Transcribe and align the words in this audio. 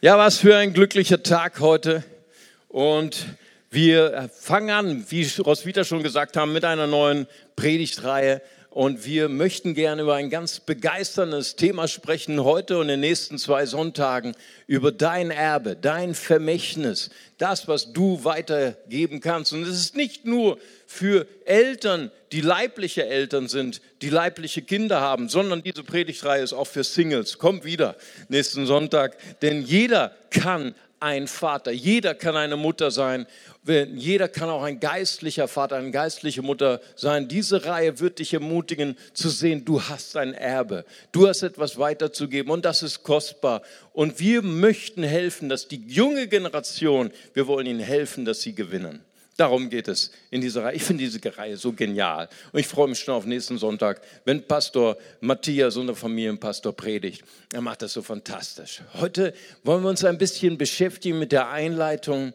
Ja, 0.00 0.16
was 0.16 0.38
für 0.38 0.56
ein 0.56 0.74
glücklicher 0.74 1.24
Tag 1.24 1.58
heute. 1.58 2.04
Und 2.68 3.26
wir 3.68 4.30
fangen 4.32 4.70
an, 4.70 5.04
wie 5.08 5.28
Roswitha 5.44 5.82
schon 5.82 6.04
gesagt 6.04 6.36
haben, 6.36 6.52
mit 6.52 6.64
einer 6.64 6.86
neuen 6.86 7.26
Predigtreihe. 7.56 8.40
Und 8.70 9.06
wir 9.06 9.30
möchten 9.30 9.74
gerne 9.74 10.02
über 10.02 10.14
ein 10.16 10.28
ganz 10.28 10.60
begeisterndes 10.60 11.56
Thema 11.56 11.88
sprechen 11.88 12.44
heute 12.44 12.76
und 12.76 12.82
in 12.82 12.88
den 12.88 13.00
nächsten 13.00 13.38
zwei 13.38 13.64
Sonntagen 13.64 14.34
über 14.66 14.92
dein 14.92 15.30
Erbe, 15.30 15.74
dein 15.74 16.14
Vermächtnis, 16.14 17.08
das, 17.38 17.66
was 17.66 17.94
du 17.94 18.24
weitergeben 18.24 19.20
kannst. 19.20 19.54
Und 19.54 19.62
es 19.62 19.80
ist 19.80 19.96
nicht 19.96 20.26
nur 20.26 20.58
für 20.86 21.26
Eltern, 21.46 22.10
die 22.30 22.42
leibliche 22.42 23.06
Eltern 23.06 23.48
sind, 23.48 23.80
die 24.02 24.10
leibliche 24.10 24.60
Kinder 24.60 25.00
haben, 25.00 25.30
sondern 25.30 25.62
diese 25.62 25.82
Predigtreihe 25.82 26.42
ist 26.42 26.52
auch 26.52 26.66
für 26.66 26.84
Singles. 26.84 27.38
Kommt 27.38 27.64
wieder 27.64 27.96
nächsten 28.28 28.66
Sonntag, 28.66 29.16
denn 29.40 29.62
jeder 29.62 30.12
kann 30.30 30.74
ein 31.00 31.26
Vater, 31.26 31.70
jeder 31.70 32.14
kann 32.14 32.36
eine 32.36 32.56
Mutter 32.56 32.90
sein, 32.90 33.26
jeder 33.66 34.28
kann 34.28 34.48
auch 34.48 34.62
ein 34.62 34.80
geistlicher 34.80 35.48
Vater, 35.48 35.76
eine 35.76 35.90
geistliche 35.90 36.42
Mutter 36.42 36.80
sein. 36.96 37.28
Diese 37.28 37.66
Reihe 37.66 38.00
wird 38.00 38.18
dich 38.18 38.32
ermutigen 38.32 38.96
zu 39.12 39.28
sehen, 39.28 39.64
du 39.64 39.82
hast 39.82 40.16
ein 40.16 40.32
Erbe, 40.34 40.84
du 41.12 41.28
hast 41.28 41.42
etwas 41.42 41.78
weiterzugeben 41.78 42.50
und 42.50 42.64
das 42.64 42.82
ist 42.82 43.02
kostbar. 43.02 43.62
Und 43.92 44.20
wir 44.20 44.42
möchten 44.42 45.02
helfen, 45.02 45.48
dass 45.48 45.68
die 45.68 45.84
junge 45.86 46.28
Generation, 46.28 47.10
wir 47.34 47.46
wollen 47.46 47.66
ihnen 47.66 47.80
helfen, 47.80 48.24
dass 48.24 48.40
sie 48.40 48.54
gewinnen. 48.54 49.04
Darum 49.38 49.70
geht 49.70 49.86
es 49.86 50.10
in 50.32 50.40
dieser 50.40 50.64
Reihe. 50.64 50.74
Ich 50.74 50.82
finde 50.82 51.04
diese 51.04 51.38
Reihe 51.38 51.56
so 51.56 51.72
genial. 51.72 52.28
Und 52.52 52.58
ich 52.58 52.66
freue 52.66 52.88
mich 52.88 52.98
schon 52.98 53.14
auf 53.14 53.24
nächsten 53.24 53.56
Sonntag, 53.56 54.02
wenn 54.24 54.42
Pastor 54.42 54.98
Matthias, 55.20 55.76
unser 55.76 55.94
Familienpastor, 55.94 56.72
predigt. 56.72 57.22
Er 57.52 57.60
macht 57.60 57.82
das 57.82 57.92
so 57.92 58.02
fantastisch. 58.02 58.82
Heute 58.94 59.32
wollen 59.62 59.84
wir 59.84 59.90
uns 59.90 60.04
ein 60.04 60.18
bisschen 60.18 60.58
beschäftigen 60.58 61.20
mit 61.20 61.30
der 61.30 61.50
Einleitung. 61.50 62.32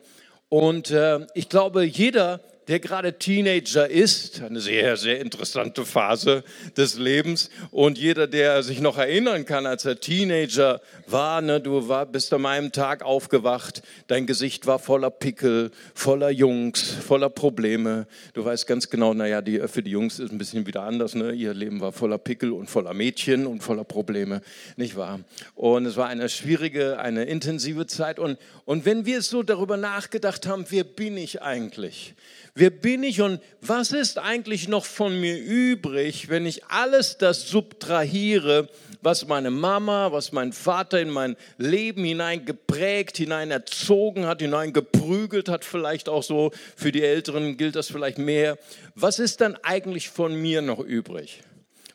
Und 0.48 0.92
äh, 0.92 1.28
ich 1.34 1.50
glaube, 1.50 1.84
jeder 1.84 2.40
der 2.68 2.80
gerade 2.80 3.18
Teenager 3.18 3.90
ist, 3.90 4.42
eine 4.42 4.60
sehr, 4.60 4.96
sehr 4.98 5.20
interessante 5.20 5.86
Phase 5.86 6.44
des 6.78 6.98
Lebens. 6.98 7.50
Und 7.72 7.98
jeder, 7.98 8.28
der 8.28 8.64
sich 8.64 8.80
noch 8.80 8.98
erinnern 8.98 9.46
kann, 9.46 9.66
als 9.66 9.86
er 9.86 10.00
Teenager 10.00 10.82
war, 11.08 11.42
ne, 11.42 11.60
du 11.60 11.88
war, 11.88 12.06
bist 12.06 12.34
an 12.34 12.46
einem 12.46 12.72
Tag 12.72 13.04
aufgewacht, 13.04 13.82
dein 14.08 14.26
Gesicht 14.26 14.66
war 14.66 14.80
voller 14.80 15.10
Pickel, 15.10 15.72
voller 15.94 16.30
Jungs, 16.30 16.82
voller 16.82 17.30
Probleme. 17.30 18.08
Du 18.34 18.46
weißt 18.46 18.66
ganz 18.68 18.90
genau, 18.90 19.14
naja, 19.14 19.42
die, 19.42 19.60
für 19.68 19.84
die 19.84 19.92
Jungs 19.92 20.20
ist 20.20 20.32
ein 20.32 20.38
bisschen 20.38 20.66
wieder 20.66 20.84
anders. 20.84 21.16
Ne? 21.16 21.34
Ihr 21.34 21.54
Leben 21.54 21.82
war 21.82 21.92
voller 21.92 22.18
Pickel 22.18 22.52
und 22.52 22.70
voller 22.70 22.94
Mädchen 22.94 23.46
und 23.46 23.62
voller 23.62 23.84
Probleme, 23.84 24.42
nicht 24.78 24.96
wahr? 24.96 25.20
Und 25.56 25.86
es 25.86 25.98
war 25.98 26.08
eine 26.08 26.30
schwierige, 26.30 27.00
eine 27.00 27.26
intensive 27.26 27.88
Zeit. 27.88 28.20
Und, 28.20 28.38
und 28.66 28.86
wenn 28.86 29.06
wir 29.06 29.22
so 29.22 29.44
darüber 29.44 29.78
nachgedacht 29.78 30.48
haben, 30.48 30.66
wer 30.70 30.84
bin 30.84 31.18
ich 31.18 31.42
eigentlich? 31.42 32.16
Wer 32.56 32.70
bin 32.70 33.02
ich 33.02 33.20
und 33.20 33.42
was 33.62 33.92
ist 33.92 34.20
eigentlich 34.20 34.68
noch 34.68 34.86
von 34.86 35.20
mir 35.20 35.36
übrig, 35.36 36.30
wenn 36.30 36.46
ich 36.46 36.64
alles 36.66 37.18
das 37.18 37.50
subtrahiere, 37.50 38.70
was 39.02 39.28
meine 39.28 39.50
Mama, 39.50 40.12
was 40.12 40.32
mein 40.32 40.54
Vater 40.54 41.02
in 41.02 41.10
mein 41.10 41.36
Leben 41.58 42.04
hinein 42.04 42.46
geprägt, 42.46 43.18
hinein 43.18 43.50
erzogen 43.50 44.28
hat, 44.28 44.42
hinein 44.42 44.72
geprügelt 44.72 45.50
hat, 45.50 45.66
vielleicht 45.66 46.08
auch 46.08 46.22
so, 46.22 46.52
für 46.76 46.92
die 46.92 47.02
Älteren 47.02 47.58
gilt 47.58 47.76
das 47.76 47.88
vielleicht 47.88 48.20
mehr. 48.20 48.60
Was 48.94 49.18
ist 49.18 49.42
dann 49.42 49.56
eigentlich 49.64 50.10
von 50.10 50.40
mir 50.40 50.62
noch 50.62 50.80
übrig? 50.80 51.42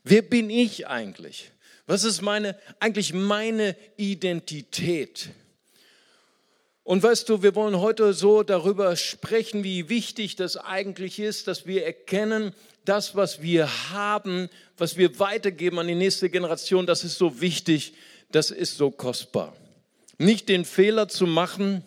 Wer 0.03 0.23
bin 0.23 0.51
ich 0.51 0.89
eigentlich? 0.89 1.53
Was 1.87 2.03
ist 2.03 2.21
meine, 2.21 2.57
eigentlich 2.81 3.15
meine 3.15 3.77
Identität? 3.97 5.29
Und 6.89 7.03
weißt 7.03 7.29
du, 7.29 7.43
wir 7.43 7.55
wollen 7.55 7.81
heute 7.81 8.15
so 8.15 8.43
darüber 8.43 8.97
sprechen, 8.97 9.63
wie 9.63 9.91
wichtig 9.91 10.37
das 10.37 10.57
eigentlich 10.57 11.19
ist, 11.19 11.47
dass 11.47 11.67
wir 11.67 11.85
erkennen, 11.85 12.55
das, 12.87 13.15
was 13.15 13.43
wir 13.43 13.91
haben, 13.91 14.49
was 14.79 14.97
wir 14.97 15.19
weitergeben 15.19 15.79
an 15.79 15.87
die 15.87 15.95
nächste 15.95 16.31
Generation, 16.31 16.87
das 16.87 17.05
ist 17.05 17.19
so 17.19 17.43
wichtig, 17.43 17.93
das 18.33 18.51
ist 18.51 18.79
so 18.79 18.91
kostbar. 18.91 19.55
Nicht 20.17 20.49
den 20.49 20.65
Fehler 20.65 21.09
zu 21.09 21.27
machen, 21.27 21.85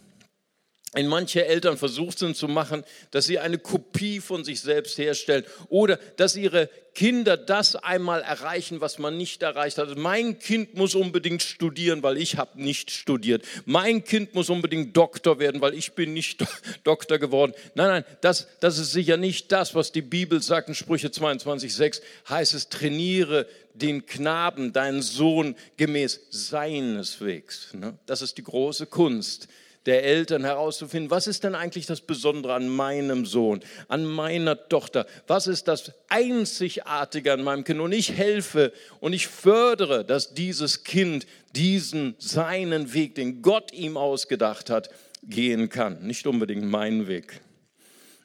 in 0.93 1.07
manche 1.07 1.45
Eltern 1.45 1.77
versucht 1.77 2.19
sind 2.19 2.35
zu 2.35 2.49
machen, 2.49 2.83
dass 3.11 3.25
sie 3.25 3.39
eine 3.39 3.57
Kopie 3.57 4.19
von 4.19 4.43
sich 4.43 4.59
selbst 4.59 4.97
herstellen 4.97 5.45
oder 5.69 5.97
dass 6.17 6.35
ihre 6.35 6.69
Kinder 6.93 7.37
das 7.37 7.77
einmal 7.77 8.21
erreichen, 8.21 8.81
was 8.81 8.99
man 8.99 9.15
nicht 9.15 9.41
erreicht 9.41 9.77
hat. 9.77 9.97
Mein 9.97 10.39
Kind 10.39 10.75
muss 10.75 10.93
unbedingt 10.93 11.41
studieren, 11.41 12.03
weil 12.03 12.17
ich 12.17 12.35
habe 12.35 12.61
nicht 12.61 12.91
studiert. 12.91 13.45
Mein 13.63 14.03
Kind 14.03 14.35
muss 14.35 14.49
unbedingt 14.49 14.97
Doktor 14.97 15.39
werden, 15.39 15.61
weil 15.61 15.73
ich 15.75 15.93
bin 15.93 16.13
nicht 16.13 16.43
Doktor 16.83 17.19
geworden. 17.19 17.53
Nein, 17.75 17.87
nein, 17.87 18.05
das, 18.19 18.49
das 18.59 18.77
ist 18.77 18.91
sicher 18.91 19.15
nicht 19.15 19.49
das, 19.53 19.73
was 19.73 19.93
die 19.93 20.01
Bibel 20.01 20.41
sagt. 20.41 20.67
In 20.67 20.75
Sprüche 20.75 21.07
22,6 21.07 22.01
heißt 22.27 22.53
es, 22.53 22.67
trainiere 22.67 23.47
den 23.73 24.05
Knaben, 24.05 24.73
deinen 24.73 25.01
Sohn, 25.01 25.55
gemäß 25.77 26.19
seines 26.31 27.21
Wegs. 27.21 27.73
Ne? 27.73 27.97
Das 28.05 28.21
ist 28.21 28.37
die 28.37 28.43
große 28.43 28.87
Kunst 28.87 29.47
der 29.85 30.03
Eltern 30.03 30.43
herauszufinden, 30.43 31.09
was 31.09 31.27
ist 31.27 31.43
denn 31.43 31.55
eigentlich 31.55 31.87
das 31.87 32.01
Besondere 32.01 32.53
an 32.53 32.69
meinem 32.69 33.25
Sohn, 33.25 33.61
an 33.87 34.05
meiner 34.05 34.69
Tochter, 34.69 35.07
was 35.27 35.47
ist 35.47 35.67
das 35.67 35.91
Einzigartige 36.07 37.33
an 37.33 37.43
meinem 37.43 37.63
Kind. 37.63 37.79
Und 37.79 37.91
ich 37.91 38.11
helfe 38.13 38.73
und 38.99 39.13
ich 39.13 39.27
fördere, 39.27 40.05
dass 40.05 40.33
dieses 40.33 40.83
Kind 40.83 41.25
diesen 41.55 42.15
seinen 42.19 42.93
Weg, 42.93 43.15
den 43.15 43.41
Gott 43.41 43.73
ihm 43.73 43.97
ausgedacht 43.97 44.69
hat, 44.69 44.89
gehen 45.23 45.69
kann. 45.69 46.05
Nicht 46.05 46.27
unbedingt 46.27 46.63
meinen 46.63 47.07
Weg. 47.07 47.41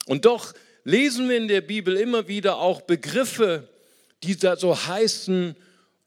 Und 0.05 0.25
doch 0.25 0.53
lesen 0.83 1.27
wir 1.27 1.37
in 1.37 1.47
der 1.47 1.61
Bibel 1.61 1.97
immer 1.97 2.27
wieder 2.27 2.57
auch 2.57 2.81
Begriffe, 2.81 3.67
die 4.23 4.37
da 4.37 4.55
so 4.55 4.75
heißen 4.75 5.55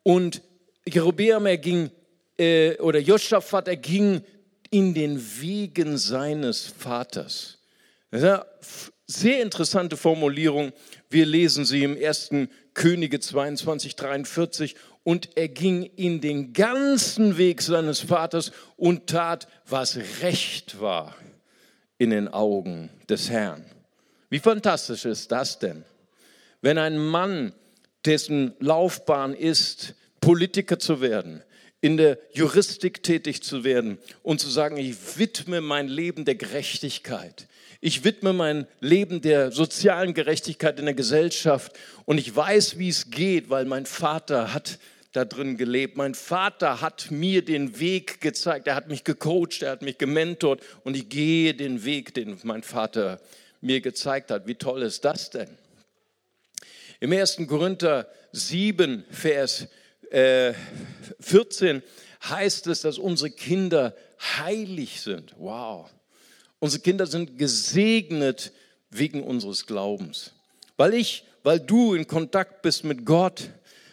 und 0.03 0.43
Jerobeam, 0.87 1.47
er 1.47 1.59
ging, 1.59 1.91
äh, 2.39 2.77
oder 2.79 2.99
Joschafat, 2.99 3.69
er 3.69 3.77
ging 3.77 4.23
in 4.71 4.95
den 4.95 5.21
Wegen 5.41 5.99
seines 5.99 6.67
Vaters. 6.67 7.59
Sehr 8.11 9.43
interessante 9.43 9.97
Formulierung. 9.97 10.73
Wir 11.09 11.27
lesen 11.27 11.65
sie 11.65 11.83
im 11.83 11.97
1. 11.97 12.31
Könige 12.75 13.21
22, 13.21 13.97
43. 13.97 14.77
Und 15.03 15.37
er 15.37 15.49
ging 15.49 15.83
in 15.83 16.21
den 16.21 16.53
ganzen 16.53 17.39
Weg 17.39 17.63
seines 17.63 18.01
Vaters 18.01 18.53
und 18.77 19.09
tat, 19.09 19.49
was 19.67 19.99
recht 20.23 20.81
war 20.81 21.17
in 21.99 22.11
den 22.11 22.29
Augen 22.29 22.91
des 23.09 23.31
Herrn. 23.31 23.65
Wie 24.29 24.39
fantastisch 24.39 25.05
ist 25.07 25.33
das 25.33 25.59
denn? 25.59 25.85
Wenn 26.63 26.79
ein 26.79 26.99
Mann, 26.99 27.53
dessen 28.05 28.55
Laufbahn 28.61 29.35
ist, 29.35 29.95
Politiker 30.21 30.79
zu 30.79 31.01
werden, 31.01 31.43
in 31.81 31.97
der 31.97 32.19
Juristik 32.33 33.03
tätig 33.03 33.43
zu 33.43 33.65
werden 33.65 33.99
und 34.23 34.41
zu 34.41 34.51
sagen, 34.51 34.77
ich 34.77 34.97
widme 35.19 35.61
mein 35.61 35.89
Leben 35.89 36.25
der 36.25 36.35
Gerechtigkeit. 36.35 37.47
Ich 37.81 38.05
widme 38.05 38.35
mein 38.35 38.67
Leben 38.81 39.23
der 39.23 39.53
sozialen 39.53 40.13
Gerechtigkeit 40.13 40.79
in 40.79 40.85
der 40.85 40.95
Gesellschaft 40.95 41.73
und 42.05 42.19
ich 42.19 42.35
weiß, 42.35 42.79
wie 42.79 42.91
es 42.91 43.11
geht, 43.11 43.49
weil 43.49 43.65
mein 43.65 43.87
Vater 43.87 44.53
hat 44.53 44.79
da 45.13 45.25
drin 45.25 45.57
gelebt. 45.57 45.97
Mein 45.97 46.15
Vater 46.15 46.81
hat 46.83 47.11
mir 47.11 47.43
den 47.43 47.81
Weg 47.81 48.21
gezeigt. 48.21 48.67
Er 48.67 48.75
hat 48.75 48.89
mich 48.89 49.03
gecoacht, 49.05 49.63
er 49.63 49.73
hat 49.73 49.83
mich 49.83 49.99
gementort 49.99 50.63
und 50.85 50.97
ich 50.97 51.09
gehe 51.09 51.55
den 51.55 51.85
Weg, 51.85 52.15
den 52.15 52.39
mein 52.43 52.63
Vater 52.63 53.21
mir 53.61 53.81
gezeigt 53.81 54.31
hat. 54.31 54.47
Wie 54.47 54.55
toll 54.55 54.83
ist 54.83 55.05
das 55.05 55.31
denn? 55.31 55.49
Im 57.01 57.13
1. 57.13 57.39
Korinther 57.49 58.07
7, 58.33 59.05
Vers 59.11 59.67
14 60.11 61.77
äh, 61.77 61.83
heißt 62.29 62.67
es, 62.67 62.83
dass 62.83 62.99
unsere 62.99 63.31
Kinder 63.31 63.95
heilig 64.39 65.01
sind. 65.01 65.35
Wow. 65.39 65.91
Unsere 66.59 66.83
Kinder 66.83 67.07
sind 67.07 67.39
gesegnet 67.39 68.53
wegen 68.91 69.23
unseres 69.23 69.67
Glaubens. 69.67 70.33
Weil 70.77 70.95
ich, 70.95 71.25
weil 71.43 71.61
du 71.61 71.95
in 71.95 72.07
Kontakt 72.07 72.63
bist 72.63 72.85
mit 72.85 73.07
Gott, 73.07 73.51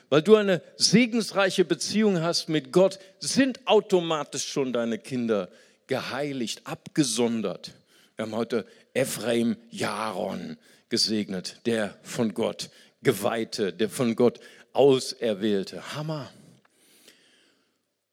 weil 0.10 0.22
du 0.22 0.36
eine 0.36 0.62
segensreiche 0.76 1.66
Beziehung 1.66 2.22
hast 2.22 2.50
mit 2.50 2.72
Gott, 2.72 3.00
sind 3.20 3.66
automatisch 3.68 4.48
schon 4.48 4.74
deine 4.74 4.98
Kinder 4.98 5.50
geheiligt, 5.88 6.62
abgesondert. 6.66 7.74
Wir 8.16 8.26
haben 8.26 8.36
heute 8.36 8.66
Ephraim 8.94 9.56
Jaron 9.70 10.58
gesegnet, 10.90 11.62
der 11.66 11.98
von 12.04 12.34
Gott 12.34 12.70
geweihte, 13.04 13.72
der 13.74 13.90
von 13.90 14.16
Gott 14.16 14.40
Auserwählte. 14.78 15.96
Hammer. 15.96 16.32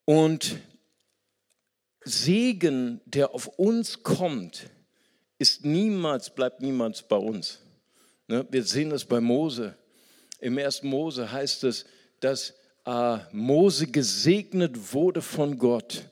Und 0.03 0.57
Segen, 2.03 3.01
der 3.05 3.35
auf 3.35 3.47
uns 3.47 4.01
kommt, 4.01 4.69
ist 5.37 5.63
niemals, 5.63 6.33
bleibt 6.33 6.61
niemals 6.61 7.03
bei 7.03 7.17
uns. 7.17 7.59
Ne, 8.27 8.47
wir 8.49 8.63
sehen 8.63 8.89
das 8.89 9.05
bei 9.05 9.21
Mose. 9.21 9.75
Im 10.39 10.57
ersten 10.57 10.87
Mose 10.87 11.31
heißt 11.31 11.63
es, 11.65 11.85
dass 12.19 12.55
äh, 12.85 13.17
Mose 13.31 13.87
gesegnet 13.87 14.93
wurde 14.93 15.21
von 15.21 15.59
Gott, 15.59 16.03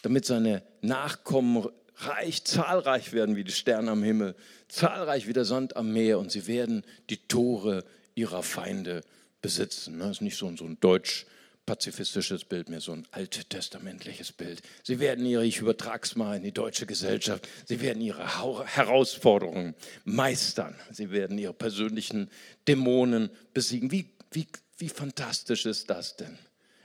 damit 0.00 0.24
seine 0.24 0.62
Nachkommen 0.80 1.68
reich, 1.96 2.44
zahlreich 2.44 3.12
werden 3.12 3.36
wie 3.36 3.44
die 3.44 3.52
Sterne 3.52 3.90
am 3.90 4.02
Himmel, 4.02 4.34
zahlreich 4.68 5.26
wie 5.26 5.34
der 5.34 5.44
Sand 5.44 5.76
am 5.76 5.92
Meer 5.92 6.18
und 6.18 6.32
sie 6.32 6.46
werden 6.46 6.84
die 7.10 7.18
Tore 7.28 7.84
ihrer 8.14 8.42
Feinde 8.42 9.02
besitzen. 9.40 9.98
Das 9.98 10.10
ist 10.10 10.20
nicht 10.22 10.36
so, 10.36 10.54
so 10.56 10.64
ein 10.64 10.78
deutsch 10.80 11.26
pazifistisches 11.66 12.44
Bild 12.44 12.68
mehr, 12.68 12.80
so 12.80 12.92
ein 12.92 13.06
alttestamentliches 13.12 14.32
Bild. 14.32 14.60
Sie 14.82 14.98
werden 14.98 15.24
ihre, 15.24 15.44
ich 15.44 15.58
übertrag's 15.58 16.16
mal 16.16 16.36
in 16.36 16.42
die 16.42 16.52
deutsche 16.52 16.84
Gesellschaft, 16.84 17.48
sie 17.64 17.80
werden 17.80 18.02
ihre 18.02 18.26
Herausforderungen 18.74 19.74
meistern. 20.04 20.74
Sie 20.90 21.12
werden 21.12 21.38
ihre 21.38 21.52
persönlichen 21.52 22.28
Dämonen 22.66 23.30
besiegen. 23.54 23.92
Wie, 23.92 24.08
wie, 24.32 24.48
wie 24.78 24.88
fantastisch 24.88 25.64
ist 25.66 25.90
das 25.90 26.16
denn? 26.16 26.36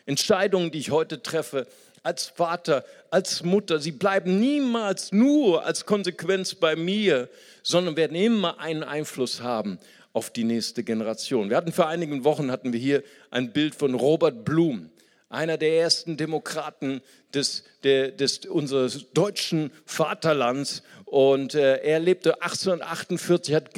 Entscheidungen, 0.05 0.69
die 0.69 0.79
ich 0.79 0.91
heute 0.91 1.23
treffe, 1.23 1.65
als 2.03 2.27
Vater, 2.27 2.85
als 3.09 3.41
Mutter, 3.41 3.79
sie 3.79 3.91
bleiben 3.91 4.39
niemals 4.39 5.11
nur 5.11 5.65
als 5.65 5.87
Konsequenz 5.87 6.53
bei 6.53 6.75
mir, 6.75 7.27
sondern 7.63 7.97
werden 7.97 8.15
immer 8.15 8.59
einen 8.59 8.83
Einfluss 8.83 9.41
haben 9.41 9.79
auf 10.15 10.29
die 10.29 10.45
nächste 10.45 10.85
Generation. 10.85 11.49
Wir 11.49 11.57
hatten 11.57 11.73
vor 11.73 11.89
einigen 11.89 12.23
Wochen 12.23 12.49
hatten 12.49 12.71
wir 12.71 12.79
hier 12.79 13.03
ein 13.31 13.51
Bild 13.51 13.75
von 13.75 13.93
Robert 13.93 14.45
Blum, 14.45 14.89
einer 15.27 15.57
der 15.57 15.77
ersten 15.77 16.15
Demokraten 16.15 17.01
des, 17.33 17.65
der, 17.83 18.11
des 18.11 18.45
unseres 18.45 19.11
deutschen 19.11 19.71
Vaterlands. 19.85 20.83
Und 21.03 21.53
äh, 21.53 21.81
er 21.81 21.99
lebte 21.99 22.41
1848, 22.41 23.53
hat 23.53 23.73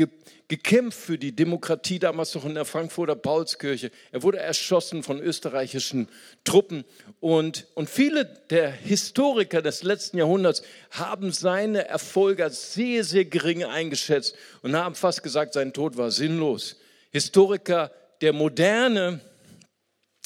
gekämpft 0.48 1.00
für 1.00 1.18
die 1.18 1.36
Demokratie, 1.36 2.00
damals 2.00 2.34
noch 2.34 2.46
in 2.46 2.56
der 2.56 2.64
Frankfurter 2.64 3.16
Paulskirche. 3.16 3.92
Er 4.12 4.24
wurde 4.24 4.40
erschossen 4.40 5.04
von 5.04 5.20
österreichischen 5.20 6.08
Truppen. 6.46 6.86
Und, 7.20 7.68
und 7.76 7.90
viele 7.90 8.26
der 8.50 8.72
Historiker 8.72 9.62
des 9.62 9.84
letzten 9.84 10.18
Jahrhunderts 10.18 10.62
haben 10.92 11.32
seine 11.32 11.88
Erfolge 11.88 12.50
sehr, 12.50 13.04
sehr 13.04 13.26
gering 13.26 13.64
eingeschätzt 13.66 14.36
und 14.62 14.76
haben 14.76 14.96
fast 14.96 15.22
gesagt, 15.22 15.54
sein 15.54 15.74
Tod 15.74 15.98
war 15.98 16.12
sinnlos. 16.12 16.78
Historiker 17.12 17.92
der 18.22 18.32
Moderne 18.32 19.20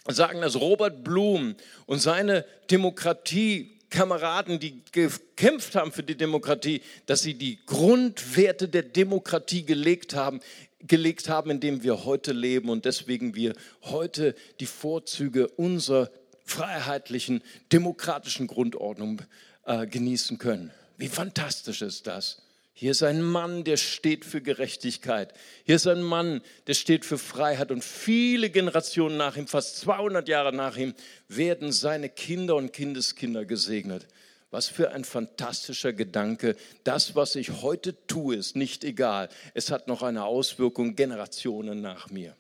sagen, 0.08 0.42
dass 0.42 0.60
Robert 0.60 1.04
Blum 1.04 1.56
und 1.86 2.00
seine 2.00 2.46
Demokratie 2.70 3.81
Kameraden, 3.92 4.60
die 4.60 4.82
gekämpft 4.92 5.76
haben 5.76 5.92
für 5.92 6.02
die 6.02 6.18
Demokratie, 6.18 6.82
dass 7.06 7.22
sie 7.22 7.36
die 7.36 7.60
Grundwerte 7.66 8.68
der 8.68 8.84
Demokratie 8.84 9.64
gelegt 9.64 10.16
haben, 10.16 10.40
gelegt 10.80 11.30
haben, 11.30 11.52
in 11.52 11.60
dem 11.60 11.84
wir 11.84 12.06
heute 12.06 12.32
leben 12.32 12.70
und 12.70 12.86
deswegen 12.86 13.36
wir 13.36 13.54
heute 13.84 14.34
die 14.60 14.66
Vorzüge 14.66 15.48
unserer 15.50 16.10
freiheitlichen, 16.44 17.44
demokratischen 17.72 18.48
Grundordnung 18.48 19.22
äh, 19.66 19.86
genießen 19.86 20.38
können. 20.38 20.72
Wie 20.98 21.08
fantastisch 21.08 21.82
ist 21.82 22.08
das? 22.08 22.42
Hier 22.74 22.92
ist 22.92 23.04
ein 23.04 23.22
Mann, 23.22 23.64
der 23.64 23.78
steht 23.78 24.26
für 24.26 24.42
Gerechtigkeit. 24.42 25.34
Hier 25.66 25.76
ist 25.76 25.88
ein 25.88 26.02
Mann, 26.02 26.42
der 26.68 26.74
steht 26.74 27.06
für 27.06 27.18
Freiheit. 27.18 27.72
Und 27.72 27.84
viele 27.84 28.50
Generationen 28.50 29.18
nach 29.18 29.38
ihm, 29.38 29.48
fast 29.48 29.78
200 29.78 30.28
Jahre 30.28 30.54
nach 30.54 30.78
ihm, 30.78 30.94
werden 31.28 31.72
seine 31.72 32.10
Kinder 32.10 32.56
und 32.56 32.74
Kindeskinder 32.74 33.46
gesegnet. 33.46 34.08
Was 34.50 34.68
für 34.68 34.92
ein 34.92 35.06
fantastischer 35.06 35.94
Gedanke. 35.94 36.56
Das, 36.84 37.16
was 37.16 37.36
ich 37.36 37.62
heute 37.62 37.96
tue, 38.08 38.36
ist 38.36 38.56
nicht 38.56 38.84
egal. 38.84 39.30
Es 39.54 39.72
hat 39.72 39.88
noch 39.88 40.02
eine 40.02 40.26
Auswirkung 40.26 40.96
Generationen 40.96 41.82
nach 41.82 42.10
mir. 42.10 42.36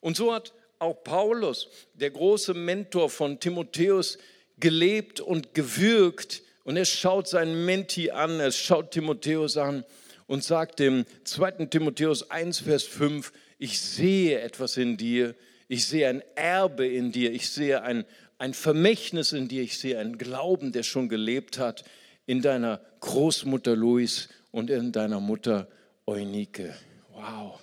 Und 0.00 0.16
so 0.16 0.32
hat 0.32 0.52
auch 0.78 1.04
Paulus, 1.04 1.68
der 1.94 2.10
große 2.10 2.54
Mentor 2.54 3.08
von 3.08 3.40
Timotheus, 3.40 4.18
gelebt 4.58 5.20
und 5.20 5.54
gewirkt 5.54 6.42
und 6.64 6.76
er 6.76 6.84
schaut 6.84 7.28
seinen 7.28 7.64
Menti 7.64 8.10
an, 8.10 8.40
er 8.40 8.52
schaut 8.52 8.92
Timotheus 8.92 9.56
an 9.56 9.84
und 10.26 10.44
sagt 10.44 10.78
dem 10.78 11.04
2. 11.24 11.66
Timotheus 11.66 12.30
1, 12.30 12.60
Vers 12.60 12.84
5, 12.84 13.32
ich 13.58 13.80
sehe 13.80 14.40
etwas 14.40 14.76
in 14.76 14.96
dir, 14.96 15.34
ich 15.68 15.86
sehe 15.86 16.08
ein 16.08 16.22
Erbe 16.34 16.86
in 16.86 17.12
dir, 17.12 17.32
ich 17.32 17.50
sehe 17.50 17.82
ein, 17.82 18.04
ein 18.38 18.54
Vermächtnis 18.54 19.32
in 19.32 19.48
dir, 19.48 19.62
ich 19.62 19.78
sehe 19.78 19.98
einen 19.98 20.18
Glauben, 20.18 20.72
der 20.72 20.82
schon 20.82 21.08
gelebt 21.08 21.58
hat 21.58 21.84
in 22.26 22.42
deiner 22.42 22.80
Großmutter 23.00 23.74
Louis 23.74 24.28
und 24.52 24.70
in 24.70 24.92
deiner 24.92 25.20
Mutter 25.20 25.68
Eunike. 26.06 26.74
Wow, 27.12 27.58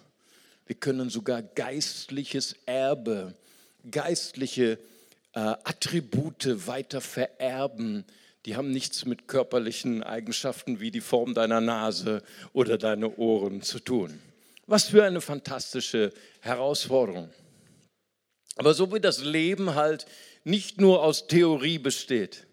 wir 0.66 0.76
können 0.76 1.10
sogar 1.10 1.42
geistliches 1.42 2.56
Erbe, 2.66 3.34
geistliche 3.90 4.78
äh, 5.34 5.40
Attribute 5.40 6.68
weiter 6.68 7.02
vererben 7.02 8.06
die 8.46 8.56
haben 8.56 8.72
nichts 8.72 9.06
mit 9.06 9.28
körperlichen 9.28 10.04
Eigenschaften 10.04 10.80
wie 10.80 10.92
die 10.92 11.02
Form 11.02 11.34
deiner 11.34 11.62
Nase 11.62 12.24
oder 12.54 12.78
deine 12.78 13.16
Ohren 13.18 13.62
zu 13.62 13.80
tun. 13.80 14.20
Was 14.66 14.86
für 14.86 15.04
eine 15.04 15.22
fantastische 15.22 16.14
Herausforderung. 16.42 17.30
Aber 18.56 18.74
so 18.74 18.94
wie 18.94 19.00
das 19.00 19.24
Leben 19.24 19.76
halt 19.76 20.06
nicht 20.44 20.80
nur 20.80 21.04
aus 21.04 21.28
Theorie 21.28 21.80
besteht, 21.80 22.46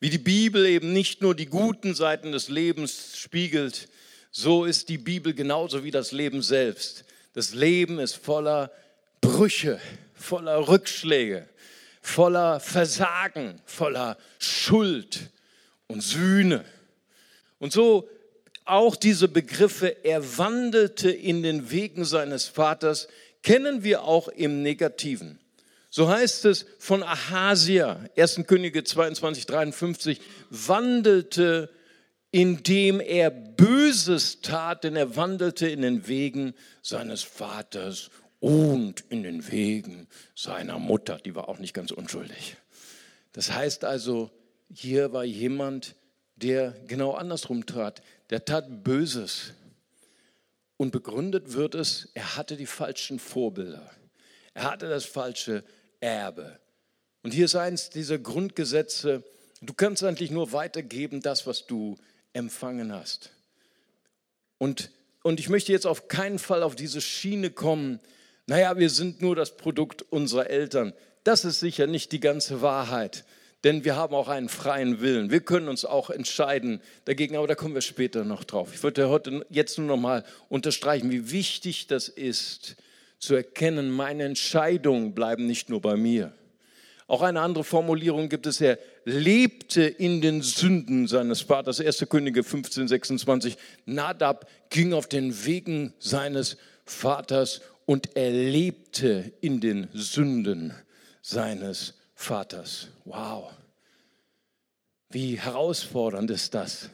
wie 0.00 0.10
die 0.10 0.18
Bibel 0.18 0.66
eben 0.66 0.92
nicht 0.92 1.22
nur 1.22 1.34
die 1.34 1.46
guten 1.46 1.94
Seiten 1.94 2.32
des 2.32 2.48
Lebens 2.48 3.16
spiegelt, 3.18 3.88
so 4.30 4.64
ist 4.64 4.88
die 4.88 4.98
Bibel 4.98 5.32
genauso 5.32 5.82
wie 5.82 5.90
das 5.90 6.12
Leben 6.12 6.42
selbst. 6.42 7.04
Das 7.32 7.54
Leben 7.54 7.98
ist 7.98 8.14
voller 8.14 8.70
Brüche, 9.20 9.80
voller 10.14 10.68
Rückschläge, 10.68 11.48
voller 12.06 12.60
Versagen, 12.60 13.60
voller 13.64 14.16
Schuld 14.38 15.30
und 15.88 16.02
Sühne. 16.02 16.64
Und 17.58 17.72
so 17.72 18.08
auch 18.64 18.94
diese 18.94 19.26
Begriffe, 19.26 20.04
er 20.04 20.38
wandelte 20.38 21.10
in 21.10 21.42
den 21.42 21.70
Wegen 21.70 22.04
seines 22.04 22.46
Vaters, 22.46 23.08
kennen 23.42 23.82
wir 23.82 24.04
auch 24.04 24.28
im 24.28 24.62
Negativen. 24.62 25.40
So 25.90 26.08
heißt 26.08 26.44
es 26.44 26.66
von 26.78 27.02
Ahasia, 27.02 27.98
1. 28.16 28.42
Könige 28.46 28.84
22, 28.84 29.46
53, 29.46 30.20
wandelte, 30.50 31.70
indem 32.30 33.00
er 33.00 33.30
Böses 33.30 34.42
tat, 34.42 34.84
denn 34.84 34.94
er 34.94 35.16
wandelte 35.16 35.68
in 35.68 35.82
den 35.82 36.06
Wegen 36.06 36.54
seines 36.82 37.22
Vaters 37.22 38.10
und 38.46 39.02
in 39.08 39.24
den 39.24 39.50
Wegen 39.50 40.06
seiner 40.36 40.78
Mutter. 40.78 41.18
Die 41.18 41.34
war 41.34 41.48
auch 41.48 41.58
nicht 41.58 41.74
ganz 41.74 41.90
unschuldig. 41.90 42.56
Das 43.32 43.50
heißt 43.52 43.84
also, 43.84 44.30
hier 44.72 45.12
war 45.12 45.24
jemand, 45.24 45.96
der 46.36 46.70
genau 46.86 47.14
andersrum 47.14 47.66
tat. 47.66 48.02
Der 48.30 48.44
tat 48.44 48.84
Böses. 48.84 49.52
Und 50.76 50.92
begründet 50.92 51.54
wird 51.54 51.74
es, 51.74 52.10
er 52.14 52.36
hatte 52.36 52.56
die 52.56 52.66
falschen 52.66 53.18
Vorbilder. 53.18 53.90
Er 54.54 54.70
hatte 54.70 54.88
das 54.88 55.06
falsche 55.06 55.64
Erbe. 55.98 56.60
Und 57.24 57.34
hier 57.34 57.46
ist 57.46 57.56
eins 57.56 57.90
dieser 57.90 58.18
Grundgesetze, 58.18 59.24
du 59.60 59.74
kannst 59.74 60.04
eigentlich 60.04 60.30
nur 60.30 60.52
weitergeben 60.52 61.20
das, 61.20 61.48
was 61.48 61.66
du 61.66 61.96
empfangen 62.32 62.92
hast. 62.92 63.32
Und, 64.58 64.92
und 65.24 65.40
ich 65.40 65.48
möchte 65.48 65.72
jetzt 65.72 65.86
auf 65.86 66.06
keinen 66.06 66.38
Fall 66.38 66.62
auf 66.62 66.76
diese 66.76 67.00
Schiene 67.00 67.50
kommen, 67.50 67.98
naja, 68.46 68.78
wir 68.78 68.90
sind 68.90 69.20
nur 69.20 69.34
das 69.36 69.56
Produkt 69.56 70.02
unserer 70.10 70.48
Eltern. 70.48 70.92
Das 71.24 71.44
ist 71.44 71.60
sicher 71.60 71.86
nicht 71.86 72.12
die 72.12 72.20
ganze 72.20 72.62
Wahrheit, 72.62 73.24
denn 73.64 73.84
wir 73.84 73.96
haben 73.96 74.14
auch 74.14 74.28
einen 74.28 74.48
freien 74.48 75.00
Willen. 75.00 75.30
Wir 75.30 75.40
können 75.40 75.68
uns 75.68 75.84
auch 75.84 76.10
entscheiden 76.10 76.80
dagegen, 77.04 77.36
aber 77.36 77.48
da 77.48 77.56
kommen 77.56 77.74
wir 77.74 77.80
später 77.80 78.24
noch 78.24 78.44
drauf. 78.44 78.70
Ich 78.72 78.82
würde 78.82 79.08
heute 79.08 79.44
jetzt 79.50 79.78
nur 79.78 79.88
noch 79.88 79.96
mal 79.96 80.24
unterstreichen, 80.48 81.10
wie 81.10 81.32
wichtig 81.32 81.88
das 81.88 82.08
ist, 82.08 82.76
zu 83.18 83.34
erkennen, 83.34 83.90
meine 83.90 84.24
Entscheidungen 84.24 85.14
bleiben 85.14 85.46
nicht 85.46 85.68
nur 85.68 85.80
bei 85.80 85.96
mir. 85.96 86.32
Auch 87.08 87.22
eine 87.22 87.40
andere 87.40 87.64
Formulierung 87.64 88.28
gibt 88.28 88.46
es, 88.46 88.60
er 88.60 88.78
lebte 89.04 89.82
in 89.82 90.20
den 90.20 90.42
Sünden 90.42 91.06
seines 91.06 91.40
Vaters. 91.40 91.80
1. 91.80 92.06
Könige 92.08 92.42
15, 92.42 92.88
26. 92.88 93.56
Nadab 93.84 94.48
ging 94.70 94.92
auf 94.92 95.08
den 95.08 95.44
Wegen 95.44 95.92
seines 95.98 96.56
Vaters 96.84 97.60
und 97.86 98.16
er 98.16 98.30
lebte 98.30 99.32
in 99.40 99.60
den 99.60 99.88
Sünden 99.94 100.74
seines 101.22 101.94
Vaters. 102.14 102.88
Wow. 103.04 103.52
Wie 105.08 105.38
herausfordernd 105.38 106.30
ist 106.30 106.54
das, 106.54 106.90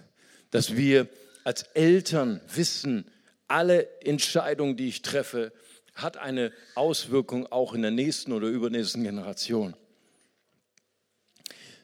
dass 0.50 0.76
wir 0.76 1.08
als 1.44 1.62
Eltern 1.74 2.40
wissen, 2.54 3.10
alle 3.48 3.88
Entscheidungen, 4.02 4.76
die 4.76 4.88
ich 4.88 5.02
treffe, 5.02 5.52
hat 5.94 6.16
eine 6.16 6.52
Auswirkung 6.74 7.46
auch 7.50 7.74
in 7.74 7.82
der 7.82 7.90
nächsten 7.90 8.32
oder 8.32 8.48
übernächsten 8.48 9.02
Generation. 9.02 9.74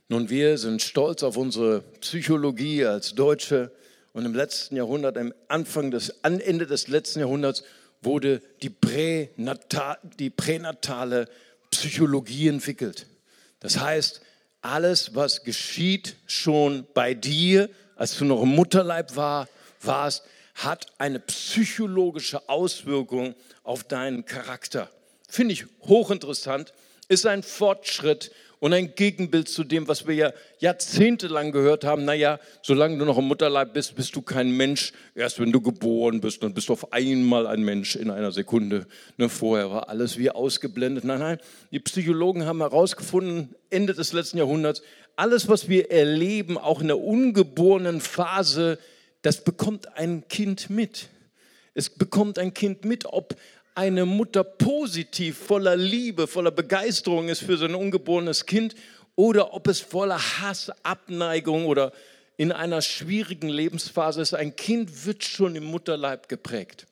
Nun, 0.08 0.30
wir 0.30 0.56
sind 0.56 0.80
stolz 0.80 1.22
auf 1.22 1.36
unsere 1.36 1.82
Psychologie 2.00 2.86
als 2.86 3.14
Deutsche 3.14 3.70
und 4.14 4.24
im 4.24 4.34
letzten 4.34 4.76
Jahrhundert, 4.76 5.18
am 5.18 5.34
Anfang 5.48 5.90
des, 5.90 6.24
am 6.24 6.40
Ende 6.40 6.66
des 6.66 6.88
letzten 6.88 7.20
Jahrhunderts 7.20 7.62
wurde 8.02 8.42
die, 8.62 8.70
Pränatal, 8.70 9.98
die 10.18 10.30
pränatale 10.30 11.28
Psychologie 11.70 12.48
entwickelt. 12.48 13.06
Das 13.60 13.78
heißt, 13.78 14.22
alles, 14.62 15.14
was 15.14 15.44
geschieht, 15.44 16.16
schon 16.26 16.86
bei 16.94 17.14
dir, 17.14 17.70
als 17.96 18.16
du 18.18 18.24
noch 18.24 18.42
im 18.42 18.48
Mutterleib 18.50 19.16
war, 19.16 19.48
warst, 19.80 20.24
hat 20.54 20.86
eine 20.98 21.20
psychologische 21.20 22.48
Auswirkung 22.48 23.34
auf 23.62 23.84
deinen 23.84 24.24
Charakter. 24.24 24.90
Finde 25.28 25.52
ich 25.52 25.66
hochinteressant, 25.82 26.72
ist 27.08 27.26
ein 27.26 27.42
Fortschritt 27.42 28.32
und 28.60 28.72
ein 28.72 28.94
Gegenbild 28.94 29.48
zu 29.48 29.64
dem, 29.64 29.88
was 29.88 30.06
wir 30.06 30.14
ja 30.14 30.32
jahrzehntelang 30.58 31.52
gehört 31.52 31.84
haben. 31.84 32.04
Naja, 32.04 32.38
solange 32.62 32.98
du 32.98 33.04
noch 33.04 33.18
im 33.18 33.26
Mutterleib 33.26 33.72
bist, 33.72 33.94
bist 33.94 34.14
du 34.16 34.22
kein 34.22 34.50
Mensch. 34.50 34.92
Erst 35.14 35.40
wenn 35.40 35.52
du 35.52 35.60
geboren 35.60 36.20
bist, 36.20 36.42
dann 36.42 36.54
bist 36.54 36.68
du 36.68 36.72
auf 36.72 36.92
einmal 36.92 37.46
ein 37.46 37.62
Mensch 37.62 37.96
in 37.96 38.10
einer 38.10 38.32
Sekunde. 38.32 38.86
Ne, 39.16 39.28
vorher 39.28 39.70
war 39.70 39.88
alles 39.88 40.18
wie 40.18 40.30
ausgeblendet. 40.30 41.04
Nein, 41.04 41.20
nein, 41.20 41.38
die 41.70 41.80
Psychologen 41.80 42.46
haben 42.46 42.60
herausgefunden, 42.60 43.54
Ende 43.70 43.94
des 43.94 44.12
letzten 44.12 44.38
Jahrhunderts, 44.38 44.82
alles, 45.16 45.48
was 45.48 45.68
wir 45.68 45.90
erleben, 45.90 46.56
auch 46.56 46.80
in 46.80 46.86
der 46.86 47.00
ungeborenen 47.00 48.00
Phase, 48.00 48.78
das 49.22 49.42
bekommt 49.42 49.96
ein 49.96 50.28
Kind 50.28 50.70
mit. 50.70 51.08
Es 51.74 51.90
bekommt 51.90 52.38
ein 52.38 52.54
Kind 52.54 52.84
mit, 52.84 53.04
ob 53.04 53.36
eine 53.78 54.06
Mutter 54.06 54.42
positiv, 54.42 55.38
voller 55.38 55.76
Liebe, 55.76 56.26
voller 56.26 56.50
Begeisterung 56.50 57.28
ist 57.28 57.44
für 57.44 57.56
sein 57.56 57.76
ungeborenes 57.76 58.44
Kind 58.44 58.74
oder 59.14 59.54
ob 59.54 59.68
es 59.68 59.78
voller 59.78 60.18
Hass, 60.18 60.72
Abneigung 60.82 61.64
oder 61.66 61.92
in 62.36 62.50
einer 62.50 62.82
schwierigen 62.82 63.48
Lebensphase 63.48 64.20
ist. 64.20 64.34
Ein 64.34 64.56
Kind 64.56 65.06
wird 65.06 65.22
schon 65.22 65.54
im 65.54 65.62
Mutterleib 65.62 66.28
geprägt. 66.28 66.88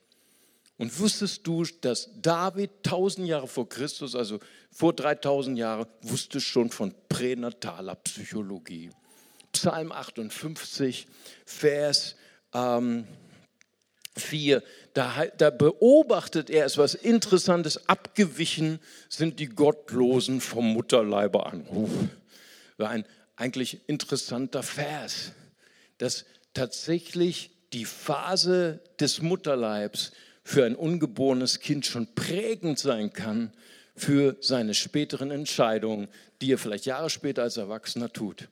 Und 0.78 0.96
wusstest 1.00 1.44
du, 1.44 1.64
dass 1.80 2.08
David 2.22 2.70
tausend 2.84 3.26
Jahre 3.26 3.48
vor 3.48 3.68
Christus, 3.68 4.14
also 4.14 4.38
vor 4.70 4.92
3000 4.92 5.58
Jahren, 5.58 5.86
wusste 6.02 6.40
schon 6.40 6.70
von 6.70 6.94
pränataler 7.08 7.96
Psychologie? 7.96 8.90
Psalm 9.50 9.90
58, 9.90 11.08
Vers 11.46 12.14
ähm, 12.54 13.08
4, 14.16 14.62
da, 14.94 15.26
da 15.36 15.50
beobachtet 15.50 16.50
er 16.50 16.66
etwas 16.66 16.94
Interessantes. 16.94 17.88
Abgewichen 17.88 18.80
sind 19.08 19.38
die 19.40 19.48
Gottlosen 19.48 20.40
vom 20.40 20.72
Mutterleibe 20.72 21.46
an. 21.46 21.66
War 22.78 22.90
ein 22.90 23.04
eigentlich 23.36 23.80
interessanter 23.86 24.62
Vers, 24.62 25.32
dass 25.98 26.24
tatsächlich 26.54 27.50
die 27.72 27.84
Phase 27.84 28.80
des 28.98 29.20
Mutterleibs 29.20 30.12
für 30.42 30.64
ein 30.64 30.74
ungeborenes 30.76 31.60
Kind 31.60 31.84
schon 31.84 32.14
prägend 32.14 32.78
sein 32.78 33.12
kann 33.12 33.52
für 33.96 34.36
seine 34.40 34.74
späteren 34.74 35.30
Entscheidungen, 35.30 36.08
die 36.40 36.52
er 36.52 36.58
vielleicht 36.58 36.86
Jahre 36.86 37.10
später 37.10 37.42
als 37.42 37.56
Erwachsener 37.56 38.12
tut. 38.12 38.48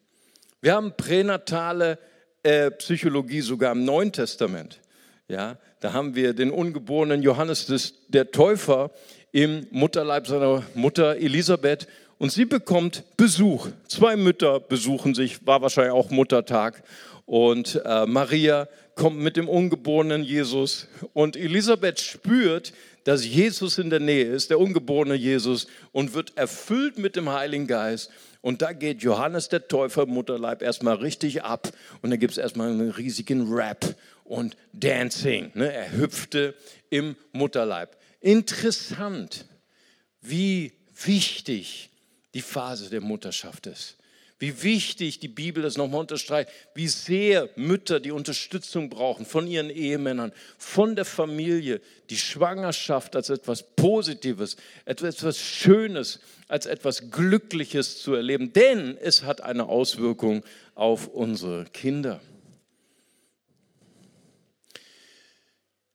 Wir 0.61 0.75
haben 0.75 0.97
pränatale 0.97 1.99
äh, 2.42 2.71
Psychologie 2.73 3.42
sogar 3.42 3.73
im 3.73 3.85
Neuen 3.85 4.12
Testament. 4.12 4.80
Ja, 5.28 5.57
da 5.81 5.95
haben 5.95 6.14
wir 6.14 6.35
den 6.35 6.50
ungeborenen 6.50 7.23
Johannes 7.23 7.64
des, 7.64 7.95
der 8.09 8.31
Täufer 8.31 8.90
im 9.33 9.66
Mutterleib 9.71 10.26
seiner 10.26 10.62
Mutter 10.75 11.16
Elisabeth 11.16 11.88
und 12.19 12.31
sie 12.31 12.45
bekommt 12.45 13.04
Besuch. 13.16 13.69
Zwei 13.88 14.16
Mütter 14.16 14.61
besuchen 14.61 15.14
sich, 15.14 15.47
war 15.47 15.62
wahrscheinlich 15.62 15.95
auch 15.95 16.11
Muttertag. 16.11 16.83
Und 17.25 17.81
äh, 17.87 18.04
Maria 18.04 18.69
kommt 18.97 19.19
mit 19.19 19.38
dem 19.38 19.49
ungeborenen 19.49 20.23
Jesus 20.23 20.88
und 21.14 21.37
Elisabeth 21.37 22.00
spürt, 22.00 22.75
dass 23.04 23.25
Jesus 23.25 23.78
in 23.78 23.90
der 23.90 24.00
Nähe 24.00 24.25
ist, 24.25 24.50
der 24.50 24.58
ungeborene 24.58 25.14
Jesus, 25.14 25.66
und 25.92 26.14
wird 26.14 26.37
erfüllt 26.37 26.99
mit 26.99 27.16
dem 27.16 27.30
Heiligen 27.30 27.66
Geist. 27.66 28.11
Und 28.40 28.62
da 28.62 28.73
geht 28.73 29.02
Johannes 29.02 29.49
der 29.49 29.68
Täufer 29.68 30.06
Mutterleib 30.06 30.62
erstmal 30.62 30.96
richtig 30.96 31.42
ab. 31.42 31.70
Und 32.02 32.11
da 32.11 32.16
gibt 32.16 32.32
es 32.32 32.38
erstmal 32.38 32.70
einen 32.70 32.90
riesigen 32.90 33.52
Rap 33.52 33.94
und 34.25 34.56
Dancing. 34.73 35.50
Ne? 35.54 35.73
Er 35.73 35.92
hüpfte 35.92 36.54
im 36.90 37.16
Mutterleib. 37.32 37.96
Interessant, 38.20 39.44
wie 40.20 40.73
wichtig 41.04 41.90
die 42.32 42.42
Phase 42.42 42.90
der 42.90 43.00
Mutterschaft 43.00 43.66
ist. 43.66 43.96
Wie 44.38 44.62
wichtig 44.62 45.20
die 45.20 45.28
Bibel 45.28 45.62
das 45.62 45.76
nochmal 45.76 46.00
unterstreicht, 46.00 46.50
wie 46.74 46.88
sehr 46.88 47.48
Mütter 47.54 48.00
die 48.00 48.10
Unterstützung 48.10 48.90
brauchen 48.90 49.26
von 49.26 49.46
ihren 49.46 49.70
Ehemännern, 49.70 50.32
von 50.58 50.96
der 50.96 51.04
Familie, 51.04 51.80
die 52.10 52.16
Schwangerschaft 52.16 53.14
als 53.14 53.30
etwas 53.30 53.62
Positives, 53.76 54.56
etwas 54.84 55.38
Schönes, 55.38 56.18
als 56.48 56.66
etwas 56.66 57.10
Glückliches 57.10 58.02
zu 58.02 58.14
erleben, 58.14 58.52
denn 58.52 58.98
es 58.98 59.22
hat 59.22 59.40
eine 59.40 59.66
Auswirkung 59.66 60.44
auf 60.74 61.06
unsere 61.06 61.64
Kinder. 61.66 62.20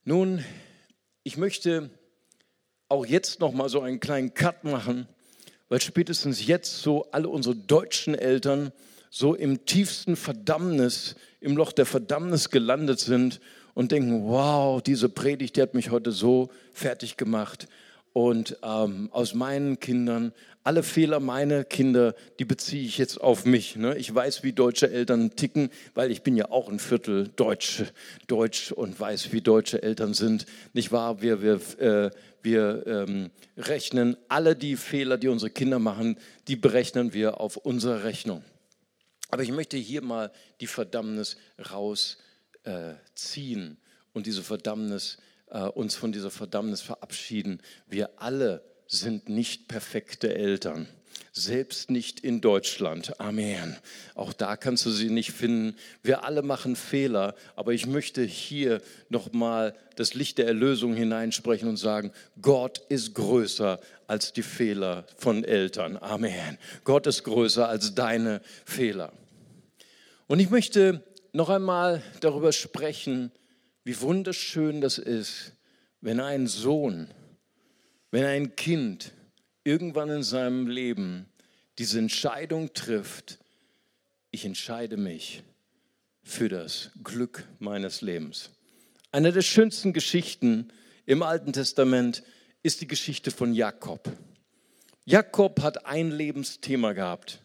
Nun, 0.04 0.42
ich 1.22 1.36
möchte 1.36 1.90
auch 2.88 3.04
jetzt 3.04 3.38
noch 3.38 3.52
mal 3.52 3.68
so 3.68 3.82
einen 3.82 4.00
kleinen 4.00 4.32
Cut 4.32 4.64
machen, 4.64 5.06
weil 5.70 5.80
spätestens 5.80 6.46
jetzt 6.46 6.82
so 6.82 7.06
alle 7.12 7.28
unsere 7.28 7.54
deutschen 7.56 8.14
Eltern 8.14 8.72
so 9.08 9.34
im 9.34 9.64
tiefsten 9.64 10.16
Verdammnis, 10.16 11.14
im 11.40 11.56
Loch 11.56 11.72
der 11.72 11.86
Verdammnis 11.86 12.50
gelandet 12.50 13.00
sind 13.00 13.40
und 13.74 13.92
denken, 13.92 14.24
wow, 14.24 14.82
diese 14.82 15.08
Predigt, 15.08 15.56
die 15.56 15.62
hat 15.62 15.74
mich 15.74 15.90
heute 15.90 16.12
so 16.12 16.50
fertig 16.72 17.16
gemacht. 17.16 17.68
Und 18.12 18.58
ähm, 18.64 19.08
aus 19.12 19.34
meinen 19.34 19.78
Kindern, 19.78 20.32
alle 20.62 20.82
Fehler 20.82 21.20
meiner 21.20 21.64
Kinder, 21.64 22.14
die 22.38 22.44
beziehe 22.44 22.84
ich 22.84 22.98
jetzt 22.98 23.18
auf 23.18 23.46
mich. 23.46 23.76
Ne? 23.76 23.96
Ich 23.96 24.14
weiß, 24.14 24.42
wie 24.42 24.52
deutsche 24.52 24.90
Eltern 24.90 25.34
ticken, 25.34 25.70
weil 25.94 26.10
ich 26.10 26.22
bin 26.22 26.36
ja 26.36 26.50
auch 26.50 26.68
ein 26.68 26.78
Viertel 26.78 27.28
Deutsch, 27.36 27.84
Deutsch 28.26 28.70
und 28.72 28.98
weiß, 29.00 29.32
wie 29.32 29.40
deutsche 29.40 29.82
Eltern 29.82 30.12
sind. 30.12 30.44
Nicht 30.74 30.92
wahr? 30.92 31.22
Wir, 31.22 31.40
wir, 31.40 31.60
äh, 31.80 32.10
wir 32.42 32.86
ähm, 32.86 33.30
rechnen 33.56 34.16
alle 34.28 34.54
die 34.54 34.76
Fehler, 34.76 35.16
die 35.16 35.28
unsere 35.28 35.50
Kinder 35.50 35.78
machen, 35.78 36.18
die 36.46 36.56
berechnen 36.56 37.14
wir 37.14 37.40
auf 37.40 37.56
unsere 37.56 38.04
Rechnung. 38.04 38.44
Aber 39.30 39.42
ich 39.42 39.52
möchte 39.52 39.76
hier 39.76 40.02
mal 40.02 40.30
die 40.60 40.66
Verdammnis 40.66 41.36
rausziehen 41.70 42.18
äh, 42.64 43.76
und 44.12 44.26
diese 44.26 44.42
Verdammnis 44.42 45.18
äh, 45.46 45.62
uns 45.62 45.94
von 45.94 46.12
dieser 46.12 46.30
Verdammnis 46.30 46.82
verabschieden. 46.82 47.62
Wir 47.86 48.10
alle 48.20 48.69
sind 48.90 49.28
nicht 49.28 49.68
perfekte 49.68 50.34
Eltern. 50.34 50.88
Selbst 51.32 51.92
nicht 51.92 52.20
in 52.20 52.40
Deutschland. 52.40 53.20
Amen. 53.20 53.76
Auch 54.16 54.32
da 54.32 54.56
kannst 54.56 54.84
du 54.84 54.90
sie 54.90 55.10
nicht 55.10 55.30
finden. 55.30 55.76
Wir 56.02 56.24
alle 56.24 56.42
machen 56.42 56.74
Fehler, 56.74 57.36
aber 57.54 57.72
ich 57.72 57.86
möchte 57.86 58.22
hier 58.22 58.82
nochmal 59.08 59.76
das 59.94 60.14
Licht 60.14 60.38
der 60.38 60.48
Erlösung 60.48 60.92
hineinsprechen 60.92 61.68
und 61.68 61.76
sagen, 61.76 62.10
Gott 62.42 62.82
ist 62.88 63.14
größer 63.14 63.80
als 64.08 64.32
die 64.32 64.42
Fehler 64.42 65.06
von 65.16 65.44
Eltern. 65.44 65.96
Amen. 65.96 66.58
Gott 66.82 67.06
ist 67.06 67.22
größer 67.22 67.68
als 67.68 67.94
deine 67.94 68.40
Fehler. 68.64 69.12
Und 70.26 70.40
ich 70.40 70.50
möchte 70.50 71.04
noch 71.32 71.48
einmal 71.48 72.02
darüber 72.20 72.50
sprechen, 72.50 73.30
wie 73.84 74.00
wunderschön 74.00 74.80
das 74.80 74.98
ist, 74.98 75.52
wenn 76.00 76.18
ein 76.18 76.48
Sohn, 76.48 77.08
wenn 78.10 78.24
ein 78.24 78.56
Kind 78.56 79.12
irgendwann 79.64 80.10
in 80.10 80.22
seinem 80.22 80.66
Leben 80.66 81.26
diese 81.78 81.98
Entscheidung 81.98 82.72
trifft, 82.74 83.38
ich 84.30 84.44
entscheide 84.44 84.96
mich 84.96 85.42
für 86.22 86.48
das 86.48 86.90
Glück 87.02 87.46
meines 87.58 88.00
Lebens. 88.00 88.50
Eine 89.12 89.32
der 89.32 89.42
schönsten 89.42 89.92
Geschichten 89.92 90.72
im 91.06 91.22
Alten 91.22 91.52
Testament 91.52 92.22
ist 92.62 92.80
die 92.80 92.86
Geschichte 92.86 93.30
von 93.30 93.54
Jakob. 93.54 94.10
Jakob 95.04 95.62
hat 95.62 95.86
ein 95.86 96.10
Lebensthema 96.10 96.92
gehabt. 96.92 97.40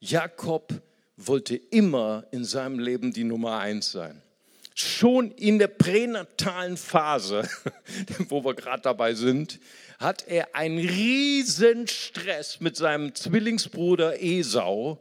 Jakob 0.00 0.82
wollte 1.16 1.56
immer 1.56 2.26
in 2.32 2.44
seinem 2.44 2.78
Leben 2.78 3.12
die 3.12 3.24
Nummer 3.24 3.58
eins 3.58 3.92
sein 3.92 4.22
schon 4.80 5.30
in 5.32 5.58
der 5.58 5.68
pränatalen 5.68 6.76
Phase, 6.76 7.48
wo 8.28 8.44
wir 8.44 8.54
gerade 8.54 8.82
dabei 8.82 9.14
sind, 9.14 9.58
hat 9.98 10.26
er 10.26 10.54
einen 10.54 10.78
riesen 10.78 11.86
Stress 11.86 12.60
mit 12.60 12.76
seinem 12.76 13.14
Zwillingsbruder 13.14 14.22
Esau 14.22 14.98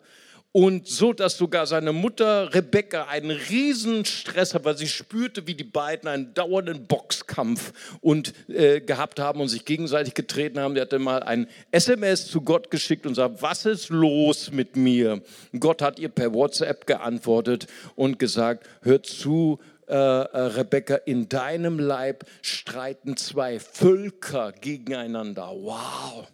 und 0.52 0.88
so, 0.88 1.14
dass 1.14 1.38
sogar 1.38 1.68
seine 1.68 1.94
Mutter 1.94 2.54
Rebecca 2.54 3.04
einen 3.04 3.32
riesen 3.32 4.04
Stress 4.06 4.56
hat, 4.56 4.66
weil 4.66 4.78
sie 4.78 4.88
spürte, 4.88 5.46
wie 5.46 5.54
die 5.54 5.64
beiden 5.64 6.10
einen 6.10 6.34
dauernden 6.34 6.88
Boxkampf 6.88 8.00
und, 8.02 8.34
äh, 8.50 8.82
gehabt 8.82 9.20
haben 9.20 9.42
und 9.42 9.50
sich 9.50 9.64
gegenseitig 9.64 10.16
getreten 10.16 10.60
haben. 10.60 10.74
Die 10.74 10.82
hatte 10.82 10.98
mal 10.98 11.22
ein 11.22 11.48
SMS 11.72 12.28
zu 12.28 12.42
Gott 12.42 12.72
geschickt 12.72 13.06
und 13.06 13.14
sagt, 13.14 13.44
was 13.44 13.66
ist 13.66 13.90
los 13.90 14.52
mit 14.52 14.76
mir? 14.76 15.22
Gott 15.60 15.84
hat 15.84 16.00
ihr 16.00 16.10
per 16.10 16.34
WhatsApp 16.34 16.88
geantwortet 16.88 17.68
und 17.96 18.18
gesagt, 18.18 18.68
hör 18.82 19.04
zu, 19.04 19.60
äh, 19.88 19.94
äh, 19.94 20.38
Rebecca, 20.40 20.96
in 20.96 21.30
deinem 21.30 21.80
Leib 21.80 22.26
streiten 22.42 23.18
zwei 23.18 23.60
Völker 23.60 24.52
gegeneinander. 24.52 25.52
Wow. 25.52 26.28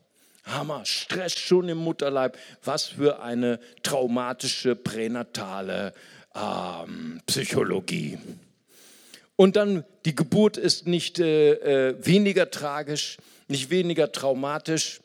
Hammer, 0.45 0.85
Stress 0.85 1.37
schon 1.37 1.69
im 1.69 1.79
Mutterleib. 1.79 2.37
Was 2.63 2.85
für 2.85 3.21
eine 3.21 3.59
traumatische 3.83 4.75
pränatale 4.75 5.93
ähm, 6.35 7.21
Psychologie. 7.25 8.17
Und 9.35 9.55
dann 9.55 9.83
die 10.05 10.15
Geburt 10.15 10.57
ist 10.57 10.87
nicht 10.87 11.19
äh, 11.19 11.89
äh, 11.89 12.05
weniger 12.05 12.51
tragisch, 12.51 13.17
nicht 13.47 13.69
weniger 13.69 14.11
traumatisch. 14.11 15.01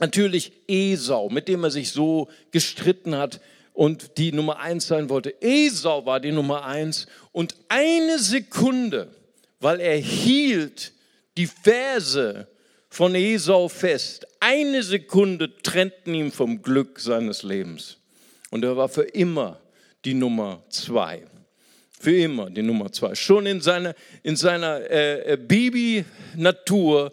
Natürlich 0.00 0.52
Esau, 0.66 1.28
mit 1.28 1.48
dem 1.48 1.64
er 1.64 1.70
sich 1.70 1.90
so 1.90 2.28
gestritten 2.50 3.16
hat 3.16 3.40
und 3.72 4.18
die 4.18 4.32
Nummer 4.32 4.58
eins 4.58 4.86
sein 4.86 5.08
wollte. 5.08 5.40
Esau 5.40 6.06
war 6.06 6.20
die 6.20 6.32
Nummer 6.32 6.64
eins 6.64 7.06
und 7.32 7.54
eine 7.68 8.18
Sekunde, 8.18 9.08
weil 9.60 9.80
er 9.80 9.96
hielt 9.96 10.92
die 11.36 11.46
Verse 11.46 12.48
von 12.98 13.14
Esau 13.14 13.68
fest. 13.68 14.26
Eine 14.40 14.82
Sekunde 14.82 15.56
trennten 15.62 16.14
ihn 16.14 16.32
vom 16.32 16.60
Glück 16.62 16.98
seines 16.98 17.44
Lebens. 17.44 17.98
Und 18.50 18.64
er 18.64 18.76
war 18.76 18.88
für 18.88 19.04
immer 19.04 19.60
die 20.04 20.14
Nummer 20.14 20.64
zwei. 20.68 21.22
Für 22.00 22.16
immer 22.16 22.50
die 22.50 22.62
Nummer 22.62 22.90
zwei. 22.90 23.14
Schon 23.14 23.46
in 23.46 23.60
seiner, 23.60 23.94
in 24.24 24.34
seiner 24.34 24.80
äh, 24.90 25.34
äh 25.34 25.36
Baby-Natur 25.36 27.12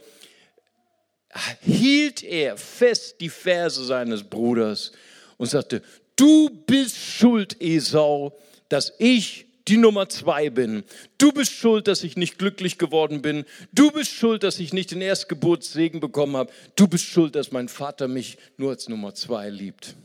hielt 1.62 2.24
er 2.24 2.58
fest 2.58 3.22
die 3.22 3.30
Verse 3.30 3.86
seines 3.86 4.24
Bruders 4.24 4.92
und 5.38 5.52
sagte, 5.52 5.84
du 6.16 6.50
bist 6.66 6.98
schuld, 6.98 7.62
Esau, 7.62 8.36
dass 8.70 8.92
ich 8.98 9.45
die 9.68 9.78
Nummer 9.78 10.10
zwei 10.10 10.50
bin. 10.50 10.84
Du 11.18 11.32
bist 11.32 11.52
schuld, 11.52 11.88
dass 11.88 12.04
ich 12.04 12.18
nicht 12.18 12.38
glücklich 12.38 12.78
geworden 12.78 13.22
bin. 13.22 13.46
Du 13.72 13.92
bist 13.92 14.12
schuld, 14.12 14.44
dass 14.44 14.60
ich 14.60 14.74
nicht 14.74 14.92
den 14.92 15.02
Erstgeburtssegen 15.02 16.00
bekommen 16.00 16.38
habe. 16.38 16.52
Du 16.76 16.88
bist 16.88 17.06
schuld, 17.06 17.36
dass 17.36 17.52
mein 17.52 17.68
Vater 17.68 18.08
mich 18.08 18.38
nur 18.58 18.72
als 18.72 18.90
Nummer 18.90 19.16
zwei 19.16 19.50
liebt. 19.50 19.96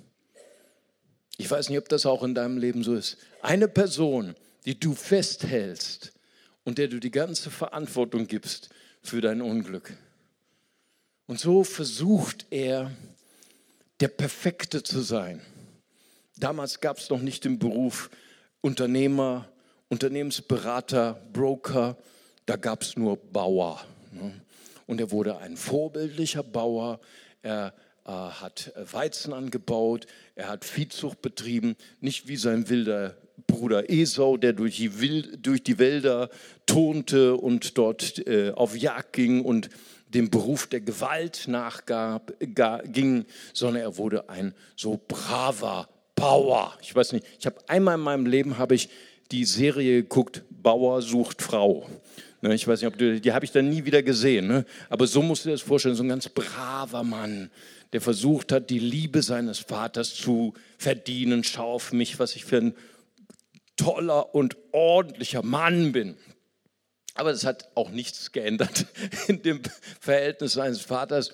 Ich 1.37 1.50
weiß 1.50 1.69
nicht, 1.69 1.79
ob 1.79 1.88
das 1.88 2.07
auch 2.07 2.23
in 2.23 2.35
deinem 2.35 2.59
Leben 2.59 2.83
so 2.83 2.95
ist. 2.95 3.17
Eine 3.43 3.69
Person, 3.69 4.35
die 4.67 4.79
du 4.79 4.95
festhältst 4.95 6.12
und 6.64 6.79
der 6.79 6.88
du 6.88 7.00
die 7.00 7.11
ganze 7.11 7.50
Verantwortung 7.50 8.26
gibst 8.26 8.71
für 9.02 9.21
dein 9.21 9.40
Unglück. 9.40 9.97
Und 11.26 11.40
so 11.40 11.64
versucht 11.64 12.47
er, 12.50 12.90
der 14.00 14.09
Perfekte 14.09 14.83
zu 14.83 15.00
sein. 15.00 15.40
Damals 16.37 16.81
gab 16.81 16.99
es 16.99 17.11
noch 17.11 17.21
nicht 17.21 17.45
den 17.45 17.59
Beruf 17.59 18.11
Unternehmer, 18.61 19.49
Unternehmensberater, 19.88 21.21
Broker, 21.33 21.97
da 22.47 22.57
gab 22.57 22.83
es 22.83 22.97
nur 22.97 23.17
Bauer. 23.17 23.81
Ne? 24.12 24.33
Und 24.87 25.00
er 25.00 25.11
wurde 25.11 25.38
ein 25.38 25.57
vorbildlicher 25.57 26.43
Bauer. 26.43 27.00
Er 27.43 27.73
äh, 28.05 28.11
hat 28.11 28.73
Weizen 28.76 29.33
angebaut, 29.33 30.07
er 30.35 30.49
hat 30.49 30.64
Viehzucht 30.64 31.23
betrieben, 31.23 31.76
nicht 32.00 32.29
wie 32.29 32.37
sein 32.37 32.69
wilder 32.69 33.17
Bruder 33.47 33.90
Esau, 33.90 34.37
der 34.37 34.52
durch 34.52 34.76
die, 34.76 35.00
Wild, 35.00 35.47
durch 35.47 35.62
die 35.62 35.79
Wälder 35.79 36.29
turnte 36.67 37.37
und 37.37 37.79
dort 37.79 38.26
äh, 38.26 38.52
auf 38.52 38.76
Jagd 38.76 39.14
ging 39.14 39.45
und 39.45 39.71
dem 40.09 40.29
Beruf 40.29 40.67
der 40.67 40.81
Gewalt 40.81 41.47
nachgab, 41.47 42.33
ging, 42.85 43.25
sondern 43.55 43.83
er 43.83 43.97
wurde 43.97 44.29
ein 44.29 44.55
so 44.76 45.00
braver 45.07 45.88
Bauer. 46.21 46.77
Ich 46.83 46.95
weiß 46.95 47.12
nicht, 47.12 47.27
ich 47.39 47.47
habe 47.47 47.57
einmal 47.67 47.97
in 47.97 48.03
meinem 48.03 48.27
Leben 48.27 48.59
habe 48.59 48.75
ich 48.75 48.89
die 49.31 49.45
Serie 49.45 50.03
geguckt, 50.03 50.43
Bauer 50.50 51.03
sucht 51.03 51.41
Frau. 51.41 51.89
Ne, 52.43 52.55
ich 52.55 52.67
weiß 52.67 52.81
nicht, 52.81 52.89
ob 52.89 52.99
du, 52.99 53.21
die 53.21 53.33
habe 53.33 53.45
ich 53.45 53.53
dann 53.53 53.69
nie 53.69 53.85
wieder 53.85 54.03
gesehen. 54.03 54.47
Ne? 54.47 54.65
Aber 54.89 55.07
so 55.07 55.23
musst 55.23 55.45
du 55.45 55.49
dir 55.49 55.55
das 55.55 55.62
vorstellen, 55.62 55.95
so 55.95 56.03
ein 56.03 56.09
ganz 56.09 56.29
braver 56.29 57.03
Mann, 57.03 57.50
der 57.93 58.00
versucht 58.00 58.53
hat, 58.53 58.71
die 58.71 58.79
Liebe 58.79 59.23
seines 59.23 59.59
Vaters 59.59 60.15
zu 60.15 60.55
verdienen. 60.79 61.45
Schau 61.45 61.73
auf 61.73 61.93
mich, 61.93 62.19
was 62.19 62.37
ich 62.37 62.45
für 62.45 62.59
ein 62.59 62.75
toller 63.77 64.35
und 64.35 64.57
ordentlicher 64.73 65.43
Mann 65.43 65.93
bin. 65.93 66.17
Aber 67.15 67.33
das 67.33 67.45
hat 67.45 67.69
auch 67.75 67.91
nichts 67.91 68.33
geändert 68.33 68.87
in 69.26 69.43
dem 69.43 69.63
Verhältnis 70.00 70.52
seines 70.52 70.80
Vaters. 70.80 71.33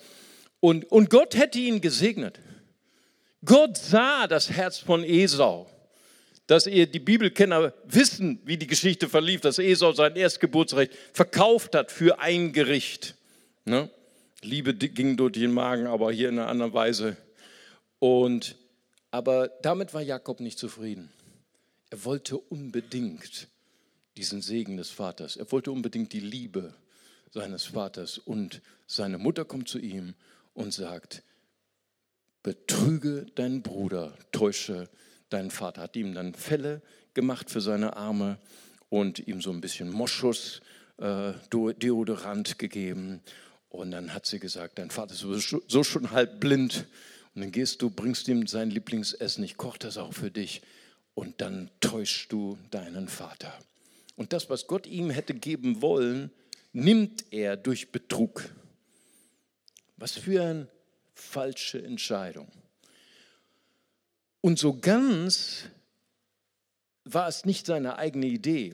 Und, 0.59 0.91
und 0.91 1.09
Gott 1.09 1.35
hätte 1.35 1.59
ihn 1.59 1.81
gesegnet. 1.81 2.39
Gott 3.45 3.77
sah 3.77 4.27
das 4.27 4.49
Herz 4.49 4.77
von 4.77 5.03
Esau. 5.03 5.69
Dass 6.47 6.65
ihr 6.65 6.87
die 6.87 6.99
Bibelkenner 6.99 7.73
wissen, 7.83 8.39
wie 8.45 8.57
die 8.57 8.67
Geschichte 8.67 9.09
verlief, 9.09 9.41
dass 9.41 9.59
Esau 9.59 9.91
sein 9.91 10.15
Erstgeburtsrecht 10.15 10.93
verkauft 11.11 11.75
hat 11.75 11.91
für 11.91 12.19
ein 12.19 12.53
Gericht. 12.53 13.15
Ne? 13.65 13.89
Liebe 14.41 14.73
ging 14.73 15.17
durch 15.17 15.33
den 15.33 15.51
Magen, 15.51 15.87
aber 15.87 16.11
hier 16.11 16.29
in 16.29 16.39
einer 16.39 16.47
anderen 16.47 16.73
Weise. 16.73 17.17
Und, 17.99 18.55
aber 19.11 19.49
damit 19.61 19.93
war 19.93 20.01
Jakob 20.01 20.39
nicht 20.39 20.57
zufrieden. 20.57 21.11
Er 21.89 22.05
wollte 22.05 22.37
unbedingt 22.37 23.47
diesen 24.15 24.41
Segen 24.41 24.77
des 24.77 24.89
Vaters. 24.89 25.35
Er 25.35 25.51
wollte 25.51 25.71
unbedingt 25.71 26.13
die 26.13 26.21
Liebe 26.21 26.73
seines 27.31 27.65
Vaters. 27.65 28.17
Und 28.17 28.61
seine 28.87 29.17
Mutter 29.17 29.45
kommt 29.45 29.67
zu 29.67 29.79
ihm 29.79 30.15
und 30.53 30.73
sagt, 30.73 31.23
betrüge 32.47 33.25
deinen 33.35 33.61
Bruder, 33.61 34.17
täusche 34.31 34.87
deinen 35.29 35.51
Vater. 35.51 35.81
Hat 35.81 35.97
ihm 35.97 36.13
dann 36.13 36.33
Fälle 36.33 36.81
gemacht 37.13 37.49
für 37.49 37.59
seine 37.59 37.97
Arme 37.97 38.37
und 38.87 39.27
ihm 39.27 39.41
so 39.41 39.51
ein 39.51 39.59
bisschen 39.59 39.89
Moschus, 39.89 40.61
äh, 40.95 41.33
Deodorant 41.51 42.57
gegeben. 42.57 43.19
Und 43.67 43.91
dann 43.91 44.13
hat 44.13 44.27
sie 44.27 44.39
gesagt, 44.39 44.79
dein 44.79 44.91
Vater 44.91 45.13
ist 45.13 45.57
so 45.67 45.83
schon 45.83 46.11
halb 46.11 46.39
blind. 46.39 46.87
Und 47.35 47.41
dann 47.41 47.51
gehst 47.51 47.81
du, 47.81 47.89
bringst 47.89 48.29
ihm 48.29 48.47
sein 48.47 48.69
Lieblingsessen, 48.69 49.43
ich 49.43 49.57
koche 49.57 49.79
das 49.79 49.97
auch 49.97 50.13
für 50.13 50.31
dich. 50.31 50.61
Und 51.15 51.41
dann 51.41 51.69
täuschst 51.81 52.31
du 52.31 52.57
deinen 52.71 53.09
Vater. 53.09 53.51
Und 54.15 54.31
das, 54.31 54.49
was 54.49 54.67
Gott 54.67 54.87
ihm 54.87 55.09
hätte 55.09 55.33
geben 55.33 55.81
wollen, 55.81 56.31
nimmt 56.71 57.25
er 57.29 57.57
durch 57.57 57.91
Betrug. 57.91 58.45
Was 59.97 60.13
für 60.13 60.43
eine 60.43 60.67
falsche 61.17 61.81
Entscheidung. 61.83 62.47
Und 64.41 64.59
so 64.59 64.79
ganz 64.79 65.63
war 67.03 67.27
es 67.27 67.45
nicht 67.45 67.65
seine 67.65 67.97
eigene 67.97 68.27
Idee. 68.27 68.73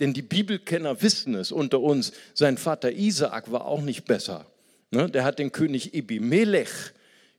Denn 0.00 0.12
die 0.12 0.22
Bibelkenner 0.22 1.02
wissen 1.02 1.34
es 1.34 1.50
unter 1.50 1.80
uns. 1.80 2.12
Sein 2.34 2.56
Vater 2.56 2.92
Isaak 2.92 3.50
war 3.50 3.64
auch 3.64 3.82
nicht 3.82 4.04
besser. 4.04 4.46
Ne? 4.90 5.10
Der 5.10 5.24
hat 5.24 5.38
den 5.38 5.52
König 5.52 5.94
Ebimelech 5.94 6.92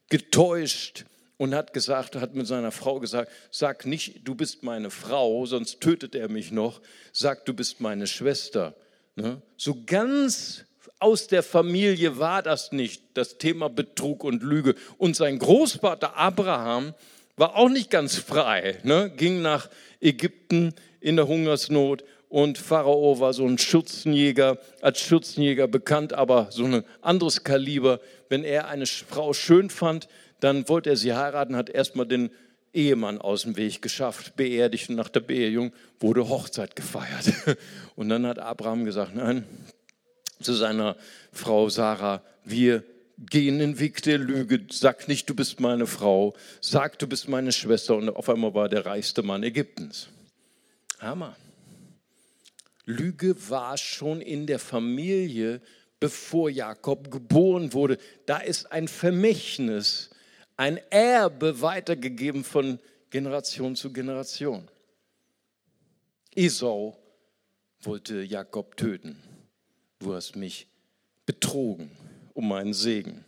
getäuscht 0.10 1.06
und 1.38 1.56
hat 1.56 1.74
gesagt, 1.74 2.16
hat 2.18 2.36
mit 2.36 2.48
seiner 2.48 2.72
Frau 2.72 3.00
gesagt, 3.00 3.32
sag 3.50 3.86
nicht, 3.86 4.28
du 4.28 4.36
bist 4.36 4.64
meine 4.64 4.92
Frau, 4.92 5.46
sonst 5.46 5.80
tötet 5.80 6.16
er 6.16 6.30
mich 6.30 6.52
noch. 6.52 6.82
Sag, 7.14 7.46
du 7.46 7.54
bist 7.54 7.80
meine 7.80 8.08
Schwester. 8.08 8.76
Ne? 9.16 9.42
So 9.56 9.84
ganz 9.86 10.66
aus 11.00 11.28
der 11.28 11.44
Familie 11.44 12.20
war 12.20 12.42
das 12.42 12.72
nicht, 12.72 13.04
das 13.14 13.38
Thema 13.38 13.70
Betrug 13.70 14.24
und 14.24 14.44
Lüge. 14.44 14.76
Und 14.98 15.16
sein 15.16 15.40
Großvater 15.40 16.16
Abraham 16.16 16.94
war 17.38 17.56
auch 17.56 17.70
nicht 17.70 17.90
ganz 17.90 18.16
frei, 18.16 18.80
ne? 18.84 19.12
ging 19.16 19.42
nach 19.42 19.70
Ägypten 20.02 20.74
in 21.00 21.16
der 21.16 21.28
Hungersnot 21.28 22.04
und 22.30 22.58
Pharao 22.58 23.20
war 23.20 23.34
so 23.34 23.46
ein 23.46 23.58
Schürzenjäger, 23.58 24.60
als 24.82 25.00
Schürzenjäger 25.00 25.68
bekannt, 25.68 26.14
aber 26.14 26.50
so 26.52 26.66
ein 26.66 26.84
anderes 27.02 27.44
Kaliber. 27.44 28.00
Wenn 28.30 28.44
er 28.44 28.68
eine 28.68 28.86
Frau 28.86 29.34
schön 29.34 29.70
fand, 29.70 30.08
dann 30.40 30.70
wollte 30.70 30.92
er 30.92 30.96
sie 30.96 31.14
heiraten, 31.14 31.56
hat 31.56 31.70
erstmal 31.70 32.06
den 32.06 32.30
Ehemann 32.72 33.20
aus 33.20 33.44
dem 33.44 33.58
Weg 33.58 33.82
geschafft, 33.82 34.36
beerdigt 34.36 34.90
und 34.90 34.96
nach 34.96 35.10
der 35.10 35.22
Beerdigung 35.22 35.74
wurde 36.00 36.30
Hochzeit 36.30 36.76
gefeiert. 36.76 37.34
Und 37.96 38.10
dann 38.10 38.28
hat 38.28 38.38
Abraham 38.38 38.86
gesagt, 38.86 39.16
nein, 39.16 39.44
zu 40.42 40.54
seiner 40.54 40.96
Frau 41.32 41.70
Sarah, 41.70 42.22
wir 42.44 42.84
gehen 43.18 43.60
den 43.60 43.80
Weg 43.80 44.02
der 44.04 44.18
Lüge, 44.18 44.66
sag 44.72 45.08
nicht, 45.08 45.30
du 45.30 45.36
bist 45.36 45.60
meine 45.60 45.88
Frau, 45.88 46.34
sag, 46.62 46.98
du 47.00 47.08
bist 47.08 47.28
meine 47.28 47.52
Schwester. 47.52 47.96
Und 47.96 48.10
auf 48.10 48.30
einmal 48.30 48.54
war 48.54 48.70
der 48.70 48.86
reichste 48.86 49.24
Mann 49.24 49.44
Ägyptens. 49.44 50.08
Hammer. 51.00 51.36
Lüge 52.86 53.36
war 53.50 53.78
schon 53.78 54.22
in 54.22 54.48
der 54.48 54.60
Familie, 54.60 55.62
bevor 56.00 56.50
Jakob 56.50 57.12
geboren 57.12 57.74
wurde. 57.74 57.98
Da 58.26 58.38
ist 58.38 58.72
ein 58.72 58.88
Vermächtnis, 58.88 60.10
ein 60.58 60.78
Erbe 60.90 61.62
weitergegeben 61.62 62.44
von 62.44 62.80
Generation 63.10 63.76
zu 63.76 63.92
Generation. 63.92 64.68
Esau 66.36 66.98
wollte 67.82 68.22
Jakob 68.24 68.78
töten. 68.78 69.22
Du 70.00 70.14
hast 70.14 70.36
mich 70.36 70.68
betrogen 71.26 71.92
um 72.34 72.48
meinen 72.48 72.74
Segen. 72.74 73.26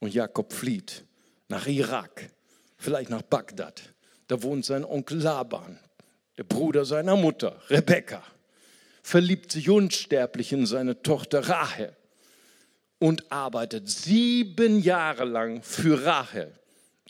Und 0.00 0.12
Jakob 0.12 0.52
flieht 0.52 1.04
nach 1.48 1.66
Irak, 1.66 2.30
vielleicht 2.76 3.08
nach 3.08 3.22
Bagdad. 3.22 3.94
Da 4.26 4.42
wohnt 4.42 4.64
sein 4.64 4.84
Onkel 4.84 5.18
Laban, 5.18 5.78
der 6.36 6.44
Bruder 6.44 6.84
seiner 6.84 7.16
Mutter, 7.16 7.60
Rebekka. 7.68 8.22
Verliebt 9.02 9.52
sich 9.52 9.70
unsterblich 9.70 10.52
in 10.52 10.66
seine 10.66 11.02
Tochter 11.02 11.48
Rahel. 11.48 11.96
und 12.98 13.32
arbeitet 13.32 13.88
sieben 13.88 14.78
Jahre 14.80 15.24
lang 15.24 15.60
für 15.62 16.04
Rachel. 16.04 16.52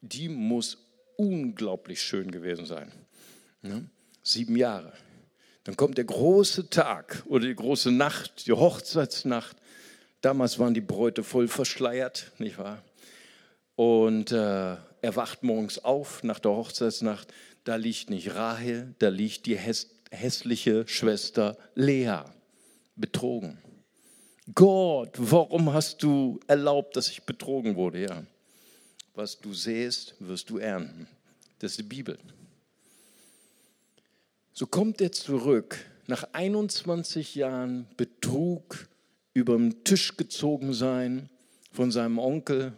Die 0.00 0.28
muss 0.28 0.78
unglaublich 1.16 2.00
schön 2.00 2.30
gewesen 2.30 2.64
sein. 2.64 2.90
Ne? 3.60 3.90
Sieben 4.22 4.56
Jahre. 4.56 4.94
Dann 5.64 5.76
kommt 5.76 5.96
der 5.96 6.04
große 6.04 6.70
Tag 6.70 7.22
oder 7.26 7.46
die 7.46 7.54
große 7.54 7.92
Nacht, 7.92 8.46
die 8.46 8.52
Hochzeitsnacht. 8.52 9.56
Damals 10.20 10.58
waren 10.58 10.74
die 10.74 10.80
Bräute 10.80 11.22
voll 11.22 11.48
verschleiert, 11.48 12.32
nicht 12.38 12.58
wahr? 12.58 12.82
Und 13.76 14.32
äh, 14.32 14.76
er 14.76 15.16
wacht 15.16 15.42
morgens 15.42 15.82
auf 15.84 16.22
nach 16.24 16.38
der 16.38 16.52
Hochzeitsnacht. 16.52 17.32
Da 17.64 17.76
liegt 17.76 18.10
nicht 18.10 18.34
Rahel, 18.34 18.94
da 18.98 19.08
liegt 19.08 19.46
die 19.46 19.56
hässliche 19.56 20.86
Schwester 20.88 21.56
Lea, 21.74 22.24
betrogen. 22.96 23.58
Gott, 24.54 25.12
warum 25.16 25.72
hast 25.72 26.02
du 26.02 26.40
erlaubt, 26.48 26.96
dass 26.96 27.08
ich 27.08 27.22
betrogen 27.22 27.76
wurde? 27.76 28.02
Ja, 28.02 28.24
was 29.14 29.38
du 29.38 29.54
sähst, 29.54 30.16
wirst 30.18 30.50
du 30.50 30.58
ernten. 30.58 31.06
Das 31.60 31.72
ist 31.72 31.78
die 31.78 31.84
Bibel. 31.84 32.18
So 34.54 34.66
kommt 34.66 35.00
er 35.00 35.12
zurück 35.12 35.78
nach 36.06 36.24
21 36.32 37.34
Jahren 37.34 37.86
Betrug, 37.96 38.86
über 39.32 39.56
den 39.56 39.82
Tisch 39.82 40.18
gezogen 40.18 40.74
sein 40.74 41.30
von 41.70 41.90
seinem 41.90 42.18
Onkel. 42.18 42.74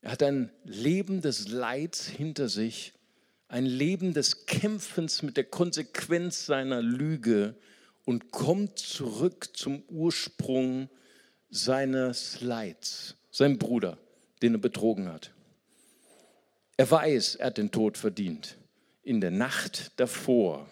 Er 0.00 0.12
hat 0.12 0.22
ein 0.22 0.52
Leben 0.62 1.22
des 1.22 1.48
Leids 1.48 2.06
hinter 2.06 2.48
sich, 2.48 2.92
ein 3.48 3.66
Leben 3.66 4.14
des 4.14 4.46
Kämpfens 4.46 5.22
mit 5.22 5.36
der 5.36 5.42
Konsequenz 5.42 6.46
seiner 6.46 6.82
Lüge 6.82 7.56
und 8.04 8.30
kommt 8.30 8.78
zurück 8.78 9.48
zum 9.54 9.82
Ursprung 9.88 10.88
seines 11.50 12.42
Leids, 12.42 13.16
sein 13.32 13.58
Bruder, 13.58 13.98
den 14.40 14.54
er 14.54 14.60
betrogen 14.60 15.08
hat. 15.12 15.32
Er 16.76 16.88
weiß, 16.88 17.34
er 17.34 17.46
hat 17.48 17.58
den 17.58 17.72
Tod 17.72 17.98
verdient. 17.98 18.56
In 19.02 19.20
der 19.20 19.30
Nacht 19.30 19.92
davor 19.96 20.68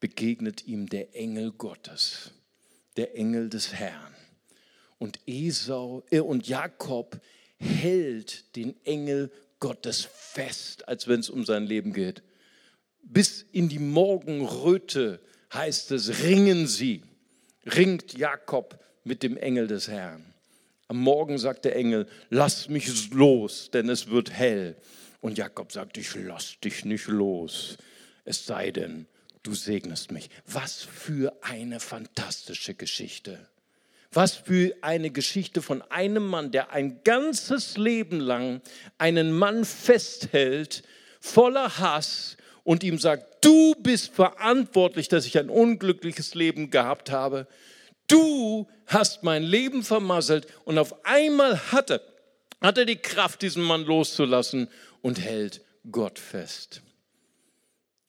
begegnet 0.00 0.66
ihm 0.66 0.88
der 0.88 1.14
Engel 1.14 1.52
Gottes, 1.52 2.32
der 2.96 3.16
Engel 3.16 3.50
des 3.50 3.74
Herrn. 3.74 4.14
Und 4.98 5.20
Esau 5.26 6.04
äh, 6.10 6.20
und 6.20 6.48
Jakob 6.48 7.20
hält 7.58 8.56
den 8.56 8.74
Engel 8.84 9.30
Gottes 9.58 10.04
fest, 10.04 10.88
als 10.88 11.06
wenn 11.06 11.20
es 11.20 11.30
um 11.30 11.44
sein 11.44 11.64
Leben 11.64 11.92
geht. 11.92 12.22
Bis 13.02 13.42
in 13.52 13.68
die 13.68 13.78
Morgenröte 13.78 15.20
heißt 15.52 15.90
es, 15.92 16.22
ringen 16.22 16.66
sie, 16.66 17.02
ringt 17.66 18.16
Jakob 18.16 18.82
mit 19.04 19.22
dem 19.22 19.36
Engel 19.36 19.66
des 19.66 19.88
Herrn. 19.88 20.24
Am 20.88 20.98
Morgen 20.98 21.38
sagt 21.38 21.64
der 21.64 21.76
Engel, 21.76 22.08
lass 22.30 22.68
mich 22.68 23.10
los, 23.12 23.70
denn 23.70 23.88
es 23.88 24.08
wird 24.08 24.30
hell. 24.30 24.76
Und 25.20 25.38
Jakob 25.38 25.72
sagt, 25.72 25.98
ich 25.98 26.14
lass 26.14 26.58
dich 26.60 26.84
nicht 26.84 27.06
los, 27.06 27.76
es 28.24 28.46
sei 28.46 28.70
denn, 28.70 29.06
du 29.42 29.54
segnest 29.54 30.12
mich. 30.12 30.30
Was 30.46 30.82
für 30.82 31.36
eine 31.42 31.80
fantastische 31.80 32.74
Geschichte. 32.74 33.48
Was 34.12 34.34
für 34.34 34.74
eine 34.80 35.10
Geschichte 35.10 35.62
von 35.62 35.82
einem 35.82 36.26
Mann, 36.26 36.50
der 36.50 36.72
ein 36.72 37.02
ganzes 37.04 37.76
Leben 37.76 38.18
lang 38.18 38.60
einen 38.98 39.30
Mann 39.30 39.64
festhält, 39.64 40.82
voller 41.20 41.78
Hass 41.78 42.36
und 42.64 42.82
ihm 42.82 42.98
sagt, 42.98 43.44
du 43.44 43.74
bist 43.76 44.12
verantwortlich, 44.12 45.08
dass 45.08 45.26
ich 45.26 45.38
ein 45.38 45.48
unglückliches 45.48 46.34
Leben 46.34 46.70
gehabt 46.70 47.10
habe. 47.10 47.46
Du 48.08 48.66
hast 48.86 49.22
mein 49.22 49.44
Leben 49.44 49.84
vermasselt 49.84 50.46
und 50.64 50.78
auf 50.78 51.04
einmal 51.04 51.72
hat 51.72 51.90
er, 51.90 52.00
hat 52.60 52.78
er 52.78 52.86
die 52.86 52.96
Kraft, 52.96 53.42
diesen 53.42 53.62
Mann 53.62 53.84
loszulassen 53.84 54.68
und 55.02 55.20
hält 55.20 55.62
Gott 55.90 56.18
fest. 56.18 56.82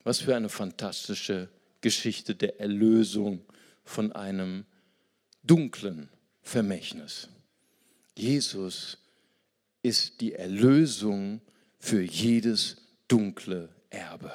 Was 0.04 0.20
für 0.20 0.36
eine 0.36 0.50
fantastische 0.50 1.50
Geschichte 1.82 2.36
der 2.36 2.60
Erlösung 2.60 3.42
von 3.84 4.12
einem 4.12 4.66
dunklen 5.44 6.10
Vermächtnis. 6.42 7.30
Jesus 8.18 8.98
ist 9.84 10.22
die 10.22 10.34
Erlösung 10.34 11.42
für 11.80 12.02
jedes 12.02 12.78
dunkle 13.08 13.70
Erbe. 13.90 14.32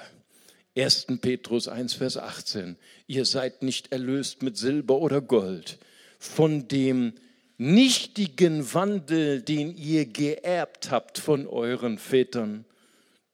1. 0.77 1.07
Petrus 1.21 1.69
1, 1.69 1.95
Vers 1.95 2.17
18. 2.17 2.77
Ihr 3.07 3.25
seid 3.25 3.63
nicht 3.63 3.93
erlöst 3.93 4.43
mit 4.43 4.57
Silber 4.57 4.99
oder 4.99 5.21
Gold, 5.21 5.79
von 6.19 6.69
dem 6.69 7.15
nichtigen 7.59 8.73
Wandel, 8.75 9.43
den 9.43 9.77
ihr 9.77 10.07
geerbt 10.07 10.91
habt 10.91 11.19
von 11.19 11.47
euren 11.47 11.99
Vätern, 11.99 12.65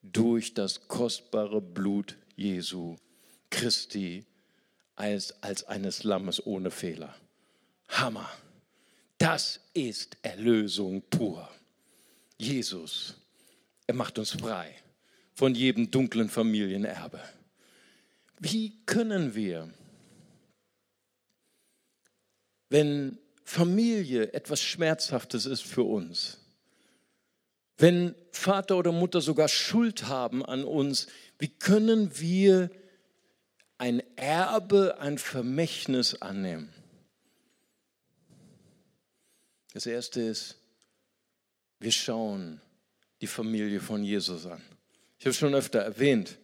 durch 0.03 0.55
das 0.55 0.89
kostbare 0.89 1.61
Blut 1.61 2.17
Jesu 2.37 2.97
Christi 3.51 4.25
als, 4.97 5.43
als 5.43 5.65
eines 5.65 6.05
Lammes 6.05 6.45
ohne 6.45 6.71
Fehler. 6.71 7.15
Hammer. 7.89 8.29
Das 9.19 9.61
ist 9.75 10.17
Erlösung 10.23 11.03
pur. 11.09 11.49
Jesus, 12.37 13.15
er 13.87 13.95
macht 13.95 14.19
uns 14.19 14.33
frei 14.33 14.75
von 15.35 15.55
jedem 15.55 15.91
dunklen 15.91 16.29
Familienerbe. 16.29 17.21
Wie 18.41 18.85
können 18.85 19.35
wir, 19.37 19.73
wenn 22.69 23.19
Familie 23.45 24.33
etwas 24.33 24.63
Schmerzhaftes 24.63 25.47
ist 25.47 25.63
für 25.63 25.83
uns, 25.83 26.39
wenn 27.79 28.15
Vater 28.31 28.77
oder 28.77 28.93
Mutter 28.93 29.21
sogar 29.21 29.49
Schuld 29.49 30.07
haben 30.07 30.45
an 30.45 30.65
uns, 30.65 31.09
wie 31.39 31.49
können 31.49 32.19
wir 32.21 32.71
ein 33.79 34.03
Erbe, 34.17 34.99
ein 35.01 35.19
Vermächtnis 35.19 36.23
annehmen? 36.23 36.73
Das 39.75 39.87
erste 39.87 40.21
ist, 40.21 40.59
wir 41.81 41.91
schauen 41.91 42.61
die 43.21 43.27
Familie 43.27 43.81
von 43.81 44.05
Jesus 44.05 44.47
an. 44.47 44.63
Ich 45.19 45.27
habe 45.27 45.35
schon 45.35 45.55
öfter 45.55 45.81
erwähnt, 45.81 46.39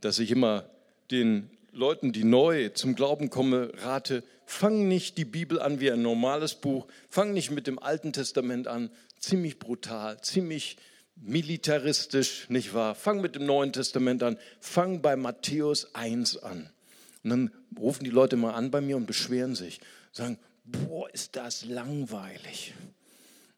dass 0.00 0.18
ich 0.18 0.30
immer 0.30 0.70
den 1.10 1.50
Leuten, 1.72 2.12
die 2.12 2.24
neu 2.24 2.68
zum 2.70 2.94
Glauben 2.94 3.30
kommen, 3.30 3.70
rate, 3.70 4.22
fang 4.52 4.86
nicht 4.86 5.16
die 5.16 5.24
Bibel 5.24 5.60
an 5.60 5.80
wie 5.80 5.90
ein 5.90 6.02
normales 6.02 6.54
Buch, 6.54 6.86
fang 7.08 7.32
nicht 7.32 7.50
mit 7.50 7.66
dem 7.66 7.78
Alten 7.78 8.12
Testament 8.12 8.68
an, 8.68 8.90
ziemlich 9.18 9.58
brutal, 9.58 10.20
ziemlich 10.20 10.76
militaristisch, 11.16 12.48
nicht 12.50 12.74
wahr? 12.74 12.94
Fang 12.94 13.20
mit 13.20 13.34
dem 13.34 13.46
Neuen 13.46 13.72
Testament 13.72 14.22
an, 14.22 14.38
fang 14.60 15.00
bei 15.00 15.16
Matthäus 15.16 15.94
1 15.94 16.38
an. 16.42 16.70
Und 17.24 17.30
dann 17.30 17.50
rufen 17.78 18.04
die 18.04 18.10
Leute 18.10 18.36
mal 18.36 18.52
an 18.52 18.70
bei 18.70 18.80
mir 18.80 18.96
und 18.96 19.06
beschweren 19.06 19.54
sich, 19.54 19.80
sagen, 20.12 20.38
boah, 20.64 21.08
ist 21.10 21.36
das 21.36 21.64
langweilig. 21.64 22.74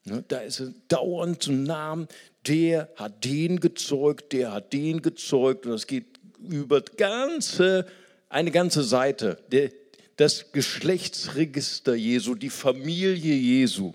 Ne, 0.04 0.22
da 0.28 0.38
ist 0.38 0.61
es 0.61 0.72
dauernd 0.88 1.42
zu 1.42 1.52
Namen, 1.52 2.09
der 2.46 2.88
hat 2.96 3.24
den 3.24 3.59
gezeugt, 3.59 4.33
der 4.33 4.52
hat 4.52 4.72
den 4.72 5.02
gezeugt 5.02 5.66
und 5.66 5.72
das 5.72 5.87
geht 5.87 6.20
über 6.38 6.83
ganze, 6.83 7.87
eine 8.28 8.50
ganze 8.50 8.85
Seite. 8.85 9.38
Der, 9.50 9.70
das 10.16 10.53
Geschlechtsregister 10.53 11.94
Jesu, 11.94 12.35
die 12.35 12.50
Familie 12.50 13.35
Jesu, 13.35 13.92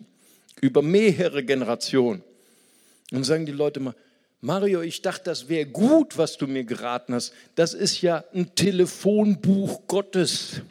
über 0.62 0.82
mehrere 0.82 1.43
Generationen. 1.43 2.23
Und 3.12 3.23
sagen 3.23 3.45
die 3.45 3.51
Leute 3.51 3.79
mal, 3.79 3.95
Mario, 4.41 4.82
ich 4.82 5.01
dachte, 5.01 5.25
das 5.25 5.49
wäre 5.49 5.65
gut, 5.65 6.17
was 6.17 6.38
du 6.38 6.47
mir 6.47 6.63
geraten 6.63 7.13
hast. 7.13 7.34
Das 7.55 7.73
ist 7.73 8.01
ja 8.01 8.23
ein 8.34 8.55
Telefonbuch 8.55 9.86
Gottes. 9.88 10.62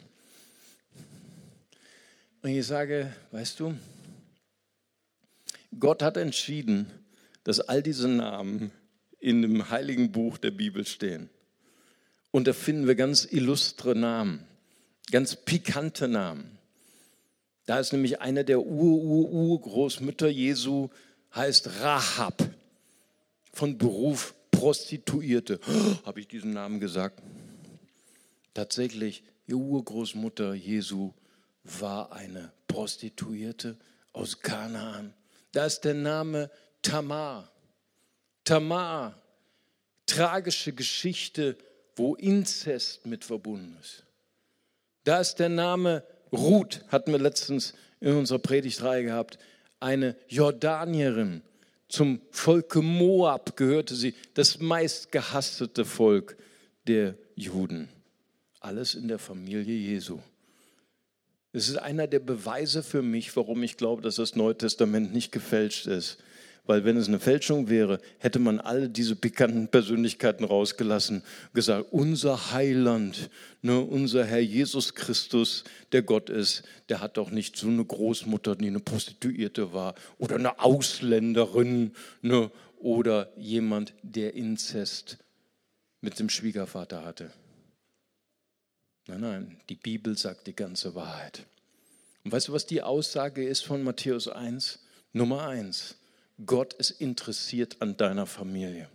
Und 2.41 2.49
ich 2.49 2.65
sage, 2.65 3.13
weißt 3.31 3.59
du, 3.59 3.75
Gott 5.79 6.01
hat 6.01 6.17
entschieden, 6.17 6.87
dass 7.43 7.59
all 7.59 7.83
diese 7.83 8.07
Namen 8.07 8.71
in 9.19 9.41
dem 9.41 9.69
heiligen 9.69 10.11
Buch 10.11 10.37
der 10.37 10.51
Bibel 10.51 10.85
stehen. 10.85 11.29
Und 12.31 12.47
da 12.47 12.53
finden 12.53 12.87
wir 12.87 12.95
ganz 12.95 13.25
illustre 13.25 13.95
Namen, 13.95 14.43
ganz 15.11 15.35
pikante 15.35 16.07
Namen. 16.07 16.57
Da 17.65 17.79
ist 17.79 17.93
nämlich 17.93 18.21
eine 18.21 18.43
der 18.43 18.61
Ur-Ur-Ur-Großmütter 18.61 20.27
Jesu, 20.27 20.89
heißt 21.35 21.81
Rahab, 21.81 22.49
von 23.53 23.77
Beruf 23.77 24.33
Prostituierte. 24.51 25.59
Oh, 25.67 26.05
Habe 26.05 26.19
ich 26.19 26.27
diesen 26.27 26.53
Namen 26.53 26.79
gesagt? 26.79 27.21
Tatsächlich, 28.53 29.23
die 29.47 29.53
Urgroßmutter 29.53 30.53
Jesu 30.53 31.13
war 31.63 32.11
eine 32.11 32.51
Prostituierte 32.67 33.77
aus 34.13 34.41
Kanaan. 34.41 35.13
Da 35.51 35.65
ist 35.65 35.81
der 35.81 35.93
Name 35.93 36.49
Tamar. 36.81 37.51
Tamar, 38.43 39.21
tragische 40.05 40.73
Geschichte, 40.73 41.57
wo 41.95 42.15
Inzest 42.15 43.05
mit 43.05 43.23
verbunden 43.23 43.77
ist. 43.79 44.03
Da 45.09 45.21
ist 45.21 45.39
der 45.39 45.49
Name 45.49 46.03
Ruth, 46.31 46.85
hatten 46.89 47.11
wir 47.11 47.17
letztens 47.17 47.73
in 47.99 48.15
unserer 48.15 48.37
Predigtreihe 48.37 49.03
gehabt, 49.03 49.39
eine 49.79 50.15
Jordanierin. 50.27 51.41
Zum 51.87 52.21
Volke 52.29 52.83
Moab 52.83 53.57
gehörte 53.57 53.95
sie, 53.95 54.13
das 54.35 54.59
meistgehasste 54.59 55.83
Volk 55.83 56.37
der 56.85 57.15
Juden. 57.33 57.89
Alles 58.59 58.93
in 58.93 59.07
der 59.07 59.17
Familie 59.17 59.73
Jesu. 59.73 60.19
Es 61.53 61.69
ist 61.69 61.77
einer 61.77 62.05
der 62.05 62.19
Beweise 62.19 62.83
für 62.83 63.01
mich, 63.01 63.35
warum 63.35 63.63
ich 63.63 63.77
glaube, 63.77 64.03
dass 64.03 64.17
das 64.17 64.35
Neue 64.35 64.59
Testament 64.59 65.11
nicht 65.11 65.31
gefälscht 65.31 65.87
ist. 65.87 66.19
Weil 66.69 66.85
wenn 66.85 66.97
es 66.97 67.07
eine 67.07 67.19
Fälschung 67.19 67.67
wäre, 67.67 67.99
hätte 68.19 68.37
man 68.37 68.59
alle 68.59 68.89
diese 68.89 69.15
pikanten 69.15 69.69
Persönlichkeiten 69.69 70.43
rausgelassen, 70.43 71.23
gesagt, 71.55 71.87
unser 71.89 72.51
Heiland, 72.51 73.31
ne, 73.63 73.79
unser 73.79 74.23
Herr 74.23 74.39
Jesus 74.39 74.93
Christus, 74.93 75.63
der 75.93 76.03
Gott 76.03 76.29
ist, 76.29 76.61
der 76.87 77.01
hat 77.01 77.17
doch 77.17 77.31
nicht 77.31 77.57
so 77.57 77.69
eine 77.69 77.83
Großmutter, 77.83 78.55
die 78.55 78.67
eine 78.67 78.81
Prostituierte 78.81 79.73
war 79.73 79.95
oder 80.19 80.35
eine 80.35 80.59
Ausländerin 80.59 81.95
ne, 82.21 82.51
oder 82.77 83.33
jemand, 83.35 83.95
der 84.03 84.35
Inzest 84.35 85.17
mit 86.01 86.19
dem 86.19 86.29
Schwiegervater 86.29 87.03
hatte. 87.03 87.31
Nein, 89.07 89.21
nein, 89.21 89.57
die 89.69 89.75
Bibel 89.75 90.15
sagt 90.15 90.45
die 90.45 90.55
ganze 90.55 90.93
Wahrheit. 90.93 91.47
Und 92.23 92.31
weißt 92.31 92.49
du, 92.49 92.53
was 92.53 92.67
die 92.67 92.83
Aussage 92.83 93.43
ist 93.43 93.65
von 93.65 93.81
Matthäus 93.81 94.27
1? 94.27 94.85
Nummer 95.13 95.47
1. 95.47 95.95
Gott 96.45 96.73
ist 96.73 96.91
interessiert 96.91 97.77
an 97.79 97.97
deiner 97.97 98.25
Familie. 98.25 98.87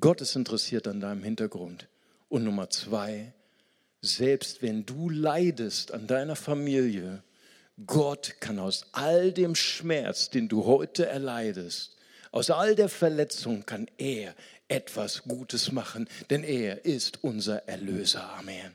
Gott 0.00 0.20
ist 0.20 0.34
interessiert 0.34 0.88
an 0.88 1.00
deinem 1.00 1.22
Hintergrund. 1.22 1.88
Und 2.28 2.44
Nummer 2.44 2.70
zwei, 2.70 3.32
selbst 4.00 4.62
wenn 4.62 4.86
du 4.86 5.10
leidest 5.10 5.92
an 5.92 6.06
deiner 6.06 6.36
Familie, 6.36 7.22
Gott 7.86 8.36
kann 8.40 8.58
aus 8.58 8.86
all 8.92 9.32
dem 9.32 9.54
Schmerz, 9.54 10.30
den 10.30 10.48
du 10.48 10.64
heute 10.64 11.06
erleidest, 11.06 11.96
aus 12.30 12.50
all 12.50 12.74
der 12.74 12.88
Verletzung 12.88 13.66
kann 13.66 13.88
er 13.98 14.34
etwas 14.68 15.22
Gutes 15.24 15.70
machen, 15.70 16.08
denn 16.30 16.42
er 16.42 16.84
ist 16.84 17.22
unser 17.22 17.68
Erlöser. 17.68 18.28
Amen. 18.38 18.74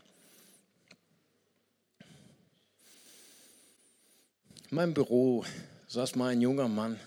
In 4.69 4.75
meinem 4.75 4.93
Büro 4.93 5.43
saß 5.88 6.15
mal 6.15 6.28
ein 6.28 6.41
junger 6.41 6.67
Mann, 6.67 6.99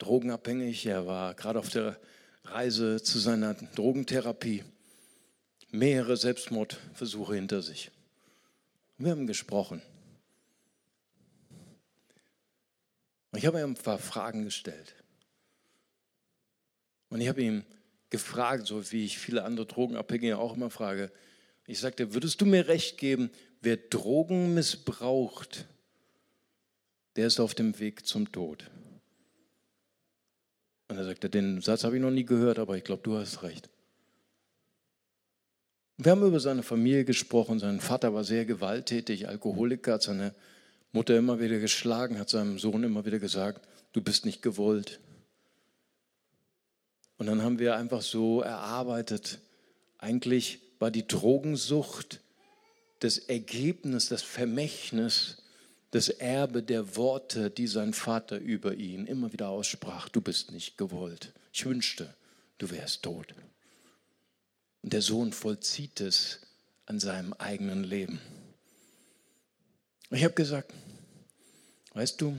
drogenabhängig. 0.00 0.86
Er 0.86 1.06
war 1.06 1.34
gerade 1.34 1.58
auf 1.58 1.68
der 1.68 1.98
Reise 2.44 3.02
zu 3.02 3.18
seiner 3.18 3.54
Drogentherapie. 3.54 4.64
Mehrere 5.70 6.16
Selbstmordversuche 6.16 7.34
hinter 7.34 7.62
sich. 7.62 7.92
wir 8.98 9.12
haben 9.12 9.26
gesprochen. 9.26 9.80
Ich 13.36 13.46
habe 13.46 13.60
ihm 13.60 13.70
ein 13.70 13.74
paar 13.74 13.98
Fragen 13.98 14.44
gestellt. 14.44 14.96
Und 17.10 17.20
ich 17.20 17.28
habe 17.28 17.42
ihm 17.42 17.64
gefragt, 18.08 18.66
so 18.66 18.90
wie 18.90 19.04
ich 19.04 19.18
viele 19.18 19.44
andere 19.44 19.66
Drogenabhängige 19.66 20.38
auch 20.38 20.56
immer 20.56 20.70
frage. 20.70 21.12
Ich 21.66 21.78
sagte, 21.78 22.14
würdest 22.14 22.40
du 22.40 22.46
mir 22.46 22.66
recht 22.66 22.98
geben, 22.98 23.30
wer 23.60 23.76
Drogen 23.76 24.54
missbraucht, 24.54 25.66
der 27.14 27.28
ist 27.28 27.38
auf 27.38 27.54
dem 27.54 27.78
Weg 27.78 28.06
zum 28.06 28.32
Tod. 28.32 28.68
Und 30.90 30.98
er 30.98 31.04
sagte, 31.04 31.30
den 31.30 31.60
Satz 31.60 31.84
habe 31.84 31.96
ich 31.96 32.02
noch 32.02 32.10
nie 32.10 32.24
gehört, 32.24 32.58
aber 32.58 32.76
ich 32.76 32.82
glaube, 32.82 33.02
du 33.04 33.16
hast 33.16 33.44
recht. 33.44 33.68
Wir 35.98 36.10
haben 36.10 36.26
über 36.26 36.40
seine 36.40 36.64
Familie 36.64 37.04
gesprochen. 37.04 37.60
Sein 37.60 37.78
Vater 37.78 38.12
war 38.12 38.24
sehr 38.24 38.44
gewalttätig, 38.44 39.28
Alkoholiker, 39.28 39.94
hat 39.94 40.02
seine 40.02 40.34
Mutter 40.90 41.16
immer 41.16 41.38
wieder 41.38 41.60
geschlagen, 41.60 42.18
hat 42.18 42.28
seinem 42.28 42.58
Sohn 42.58 42.82
immer 42.82 43.04
wieder 43.04 43.20
gesagt, 43.20 43.68
du 43.92 44.00
bist 44.00 44.24
nicht 44.24 44.42
gewollt. 44.42 44.98
Und 47.18 47.26
dann 47.26 47.42
haben 47.42 47.60
wir 47.60 47.76
einfach 47.76 48.02
so 48.02 48.40
erarbeitet, 48.40 49.38
eigentlich 49.98 50.58
war 50.80 50.90
die 50.90 51.06
Drogensucht 51.06 52.20
das 52.98 53.16
Ergebnis, 53.16 54.08
das 54.08 54.22
Vermächtnis 54.22 55.39
das 55.90 56.08
Erbe 56.08 56.62
der 56.62 56.96
Worte, 56.96 57.50
die 57.50 57.66
sein 57.66 57.92
Vater 57.92 58.38
über 58.38 58.74
ihn 58.74 59.06
immer 59.06 59.32
wieder 59.32 59.48
aussprach. 59.48 60.08
Du 60.08 60.20
bist 60.20 60.52
nicht 60.52 60.78
gewollt. 60.78 61.32
Ich 61.52 61.66
wünschte, 61.66 62.14
du 62.58 62.70
wärst 62.70 63.02
tot. 63.02 63.34
Und 64.82 64.92
der 64.92 65.02
Sohn 65.02 65.32
vollzieht 65.32 66.00
es 66.00 66.40
an 66.86 67.00
seinem 67.00 67.32
eigenen 67.34 67.84
Leben. 67.84 68.20
Ich 70.10 70.24
habe 70.24 70.34
gesagt, 70.34 70.72
weißt 71.94 72.20
du, 72.20 72.36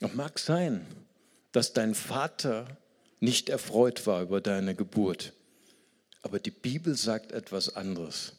es 0.00 0.14
mag 0.14 0.38
sein, 0.38 0.86
dass 1.52 1.72
dein 1.72 1.94
Vater 1.94 2.76
nicht 3.20 3.48
erfreut 3.48 4.06
war 4.06 4.22
über 4.22 4.40
deine 4.40 4.74
Geburt, 4.74 5.32
aber 6.22 6.38
die 6.38 6.50
Bibel 6.50 6.96
sagt 6.96 7.32
etwas 7.32 7.76
anderes. 7.76 8.32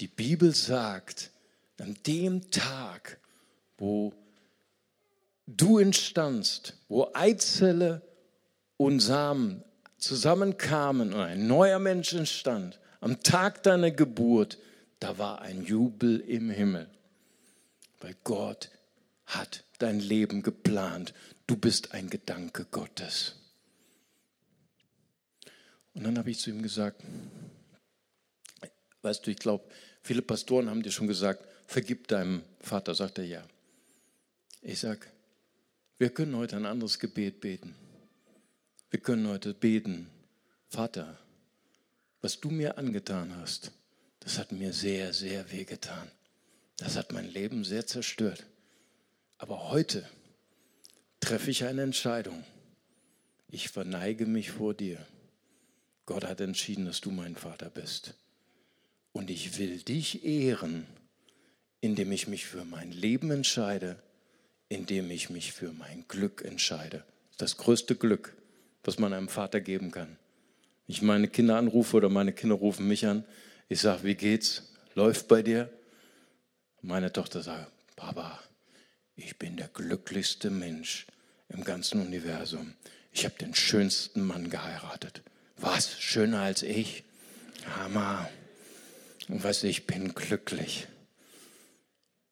Die 0.00 0.08
Bibel 0.08 0.54
sagt, 0.54 1.30
an 1.80 1.96
dem 2.06 2.50
Tag, 2.50 3.18
wo 3.78 4.12
du 5.46 5.78
entstandst, 5.78 6.74
wo 6.88 7.10
Eizelle 7.14 8.02
und 8.76 9.00
Samen 9.00 9.62
zusammenkamen 9.98 11.12
und 11.12 11.20
ein 11.20 11.46
neuer 11.46 11.78
Mensch 11.78 12.12
entstand, 12.12 12.78
am 13.00 13.22
Tag 13.22 13.62
deiner 13.62 13.90
Geburt, 13.90 14.58
da 15.00 15.18
war 15.18 15.42
ein 15.42 15.62
Jubel 15.64 16.20
im 16.20 16.50
Himmel, 16.50 16.88
weil 18.00 18.16
Gott 18.24 18.70
hat 19.26 19.64
dein 19.78 20.00
Leben 20.00 20.42
geplant. 20.42 21.12
Du 21.46 21.56
bist 21.56 21.92
ein 21.92 22.08
Gedanke 22.08 22.66
Gottes. 22.70 23.36
Und 25.94 26.04
dann 26.04 26.18
habe 26.18 26.30
ich 26.30 26.38
zu 26.38 26.50
ihm 26.50 26.62
gesagt, 26.62 27.02
weißt 29.02 29.26
du, 29.26 29.30
ich 29.30 29.38
glaube, 29.38 29.64
viele 30.02 30.22
Pastoren 30.22 30.68
haben 30.68 30.82
dir 30.82 30.90
schon 30.90 31.06
gesagt, 31.06 31.46
vergib 31.74 32.06
deinem 32.06 32.44
Vater, 32.60 32.94
sagt 32.94 33.18
er 33.18 33.24
ja. 33.24 33.44
Ich 34.62 34.78
sage, 34.78 35.08
wir 35.98 36.10
können 36.10 36.36
heute 36.36 36.54
ein 36.54 36.66
anderes 36.66 37.00
Gebet 37.00 37.40
beten. 37.40 37.74
Wir 38.90 39.00
können 39.00 39.26
heute 39.26 39.54
beten, 39.54 40.08
Vater, 40.68 41.18
was 42.22 42.38
du 42.38 42.50
mir 42.50 42.78
angetan 42.78 43.36
hast, 43.38 43.72
das 44.20 44.38
hat 44.38 44.52
mir 44.52 44.72
sehr, 44.72 45.12
sehr 45.12 45.50
wehgetan. 45.50 46.08
Das 46.76 46.94
hat 46.96 47.12
mein 47.12 47.28
Leben 47.28 47.64
sehr 47.64 47.88
zerstört. 47.88 48.46
Aber 49.38 49.72
heute 49.72 50.08
treffe 51.18 51.50
ich 51.50 51.64
eine 51.64 51.82
Entscheidung. 51.82 52.44
Ich 53.48 53.68
verneige 53.70 54.26
mich 54.26 54.52
vor 54.52 54.74
dir. 54.74 55.04
Gott 56.06 56.22
hat 56.22 56.40
entschieden, 56.40 56.84
dass 56.86 57.00
du 57.00 57.10
mein 57.10 57.34
Vater 57.34 57.68
bist. 57.68 58.14
Und 59.12 59.28
ich 59.28 59.58
will 59.58 59.82
dich 59.82 60.24
ehren 60.24 60.86
indem 61.84 62.12
ich 62.12 62.28
mich 62.28 62.46
für 62.46 62.64
mein 62.64 62.92
Leben 62.92 63.30
entscheide, 63.30 63.96
indem 64.70 65.10
ich 65.10 65.28
mich 65.28 65.52
für 65.52 65.70
mein 65.70 66.06
Glück 66.08 66.42
entscheide. 66.42 67.04
Das 67.36 67.58
größte 67.58 67.94
Glück, 67.94 68.34
was 68.84 68.98
man 68.98 69.12
einem 69.12 69.28
Vater 69.28 69.60
geben 69.60 69.90
kann. 69.90 70.16
Ich 70.86 71.02
meine 71.02 71.28
Kinder 71.28 71.58
anrufe 71.58 71.98
oder 71.98 72.08
meine 72.08 72.32
Kinder 72.32 72.54
rufen 72.54 72.88
mich 72.88 73.06
an. 73.06 73.24
Ich 73.68 73.82
sage, 73.82 74.04
wie 74.04 74.14
geht's? 74.14 74.72
Läuft 74.94 75.28
bei 75.28 75.42
dir? 75.42 75.68
Meine 76.80 77.12
Tochter 77.12 77.42
sagt, 77.42 77.70
Papa, 77.96 78.40
ich 79.14 79.38
bin 79.38 79.58
der 79.58 79.68
glücklichste 79.68 80.48
Mensch 80.48 81.06
im 81.50 81.64
ganzen 81.64 82.00
Universum. 82.00 82.72
Ich 83.12 83.26
habe 83.26 83.34
den 83.38 83.54
schönsten 83.54 84.22
Mann 84.22 84.48
geheiratet. 84.48 85.20
Was? 85.58 86.00
Schöner 86.00 86.40
als 86.40 86.62
ich? 86.62 87.04
Hammer. 87.76 88.30
Und 89.28 89.44
weißt 89.44 89.64
du, 89.64 89.66
ich 89.66 89.86
bin 89.86 90.14
glücklich 90.14 90.88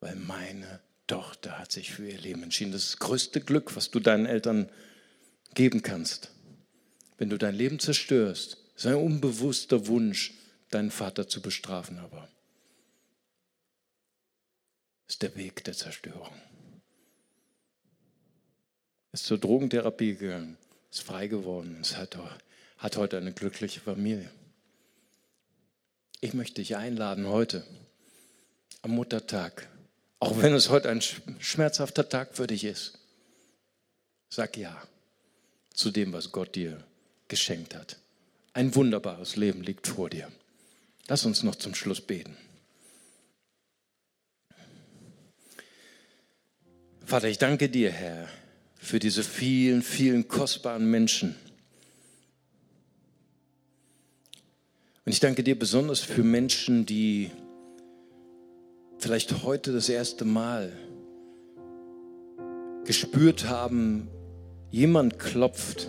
weil 0.03 0.17
meine 0.17 0.81
Tochter 1.07 1.59
hat 1.59 1.71
sich 1.71 1.93
für 1.93 2.09
ihr 2.09 2.19
Leben 2.19 2.43
entschieden. 2.43 2.73
Das 2.73 2.83
ist 2.83 2.95
das 2.95 2.99
größte 2.99 3.41
Glück, 3.41 3.77
was 3.77 3.91
du 3.91 4.01
deinen 4.01 4.27
Eltern 4.27 4.69
geben 5.55 5.83
kannst. 5.83 6.33
Wenn 7.19 7.31
du 7.31 7.39
dein 7.39 7.55
Leben 7.55 7.79
zerstörst, 7.79 8.59
ist 8.75 8.87
ein 8.87 8.97
unbewusster 8.97 9.87
Wunsch, 9.87 10.35
deinen 10.71 10.91
Vater 10.91 11.29
zu 11.29 11.41
bestrafen, 11.41 11.99
aber 11.99 12.29
ist 15.07 15.23
der 15.23 15.37
Weg 15.37 15.63
der 15.65 15.75
Zerstörung. 15.75 16.35
Ist 19.13 19.27
zur 19.27 19.39
Drogentherapie 19.39 20.17
gegangen, 20.17 20.57
ist 20.91 21.03
frei 21.03 21.29
geworden, 21.29 21.79
ist 21.81 21.97
hat, 21.97 22.19
hat 22.79 22.97
heute 22.97 23.19
eine 23.19 23.33
glückliche 23.33 23.81
Familie. 23.81 24.31
Ich 26.21 26.35
möchte 26.35 26.61
dich 26.61 26.77
einladen 26.77 27.29
heute 27.29 27.65
am 28.81 28.93
Muttertag 28.93 29.69
auch 30.23 30.41
wenn 30.41 30.55
es 30.55 30.69
heute 30.69 30.89
ein 30.89 31.01
schmerzhafter 31.41 32.09
Tag 32.09 32.37
für 32.37 32.47
dich 32.47 32.63
ist, 32.63 32.97
sag 34.29 34.57
ja 34.57 34.81
zu 35.75 35.91
dem, 35.91 36.13
was 36.13 36.31
Gott 36.31 36.55
dir 36.55 36.81
geschenkt 37.27 37.75
hat. 37.75 37.97
Ein 38.53 38.73
wunderbares 38.77 39.35
Leben 39.35 39.65
liegt 39.65 39.89
vor 39.89 40.11
dir. 40.11 40.31
Lass 41.09 41.25
uns 41.25 41.43
noch 41.43 41.57
zum 41.57 41.75
Schluss 41.75 42.01
beten. 42.01 42.37
Vater, 47.05 47.27
ich 47.27 47.39
danke 47.39 47.69
dir, 47.69 47.91
Herr, 47.91 48.29
für 48.79 49.01
diese 49.01 49.25
vielen, 49.25 49.83
vielen 49.83 50.29
kostbaren 50.29 50.89
Menschen. 50.89 51.35
Und 55.05 55.11
ich 55.11 55.19
danke 55.19 55.43
dir 55.43 55.59
besonders 55.59 55.99
für 55.99 56.23
Menschen, 56.23 56.87
die 56.87 57.33
vielleicht 59.03 59.43
heute 59.43 59.73
das 59.73 59.89
erste 59.89 60.25
Mal 60.25 60.73
gespürt 62.85 63.49
haben, 63.49 64.09
jemand 64.71 65.19
klopft 65.19 65.89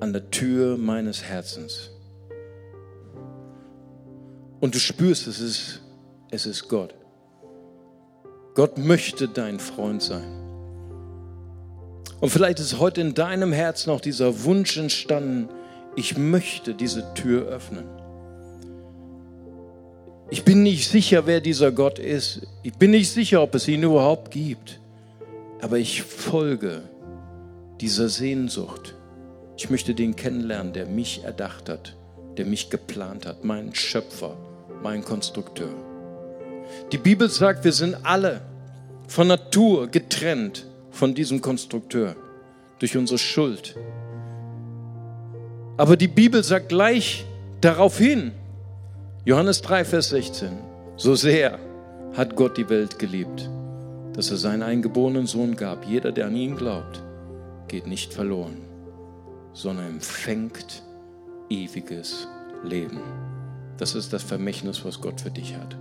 an 0.00 0.12
der 0.12 0.28
Tür 0.30 0.76
meines 0.76 1.22
Herzens. 1.22 1.90
Und 4.58 4.74
du 4.74 4.80
spürst, 4.80 5.28
es 5.28 5.40
ist, 5.40 5.82
es 6.30 6.46
ist 6.46 6.68
Gott. 6.68 6.94
Gott 8.54 8.76
möchte 8.76 9.28
dein 9.28 9.60
Freund 9.60 10.02
sein. 10.02 10.42
Und 12.20 12.30
vielleicht 12.30 12.58
ist 12.58 12.80
heute 12.80 13.02
in 13.02 13.14
deinem 13.14 13.52
Herzen 13.52 13.90
auch 13.90 14.00
dieser 14.00 14.42
Wunsch 14.42 14.76
entstanden, 14.76 15.48
ich 15.94 16.18
möchte 16.18 16.74
diese 16.74 17.14
Tür 17.14 17.46
öffnen. 17.46 17.86
Ich 20.28 20.42
bin 20.42 20.62
nicht 20.62 20.88
sicher, 20.88 21.26
wer 21.26 21.40
dieser 21.40 21.70
Gott 21.70 21.98
ist. 21.98 22.42
Ich 22.64 22.74
bin 22.74 22.90
nicht 22.90 23.10
sicher, 23.10 23.42
ob 23.42 23.54
es 23.54 23.68
ihn 23.68 23.82
überhaupt 23.84 24.32
gibt. 24.32 24.80
Aber 25.60 25.78
ich 25.78 26.02
folge 26.02 26.82
dieser 27.80 28.08
Sehnsucht. 28.08 28.94
Ich 29.56 29.70
möchte 29.70 29.94
den 29.94 30.16
kennenlernen, 30.16 30.72
der 30.72 30.86
mich 30.86 31.22
erdacht 31.22 31.68
hat, 31.68 31.96
der 32.36 32.44
mich 32.44 32.70
geplant 32.70 33.24
hat, 33.24 33.44
mein 33.44 33.74
Schöpfer, 33.74 34.36
mein 34.82 35.04
Konstrukteur. 35.04 35.70
Die 36.90 36.98
Bibel 36.98 37.30
sagt, 37.30 37.64
wir 37.64 37.72
sind 37.72 37.96
alle 38.02 38.40
von 39.06 39.28
Natur 39.28 39.86
getrennt 39.86 40.66
von 40.90 41.14
diesem 41.14 41.40
Konstrukteur 41.40 42.16
durch 42.80 42.96
unsere 42.96 43.18
Schuld. 43.18 43.76
Aber 45.76 45.96
die 45.96 46.08
Bibel 46.08 46.42
sagt 46.42 46.70
gleich 46.70 47.24
darauf 47.60 47.98
hin, 47.98 48.32
Johannes 49.26 49.60
3, 49.60 49.84
Vers 49.84 50.10
16. 50.10 50.52
So 50.96 51.16
sehr 51.16 51.58
hat 52.16 52.36
Gott 52.36 52.56
die 52.56 52.68
Welt 52.68 53.00
geliebt, 53.00 53.50
dass 54.12 54.30
er 54.30 54.36
seinen 54.36 54.62
eingeborenen 54.62 55.26
Sohn 55.26 55.56
gab. 55.56 55.84
Jeder, 55.84 56.12
der 56.12 56.26
an 56.26 56.36
ihn 56.36 56.54
glaubt, 56.54 57.02
geht 57.66 57.88
nicht 57.88 58.14
verloren, 58.14 58.58
sondern 59.52 59.86
empfängt 59.86 60.84
ewiges 61.50 62.28
Leben. 62.62 63.00
Das 63.78 63.96
ist 63.96 64.12
das 64.12 64.22
Vermächtnis, 64.22 64.84
was 64.84 65.00
Gott 65.00 65.20
für 65.20 65.32
dich 65.32 65.56
hat. 65.56 65.76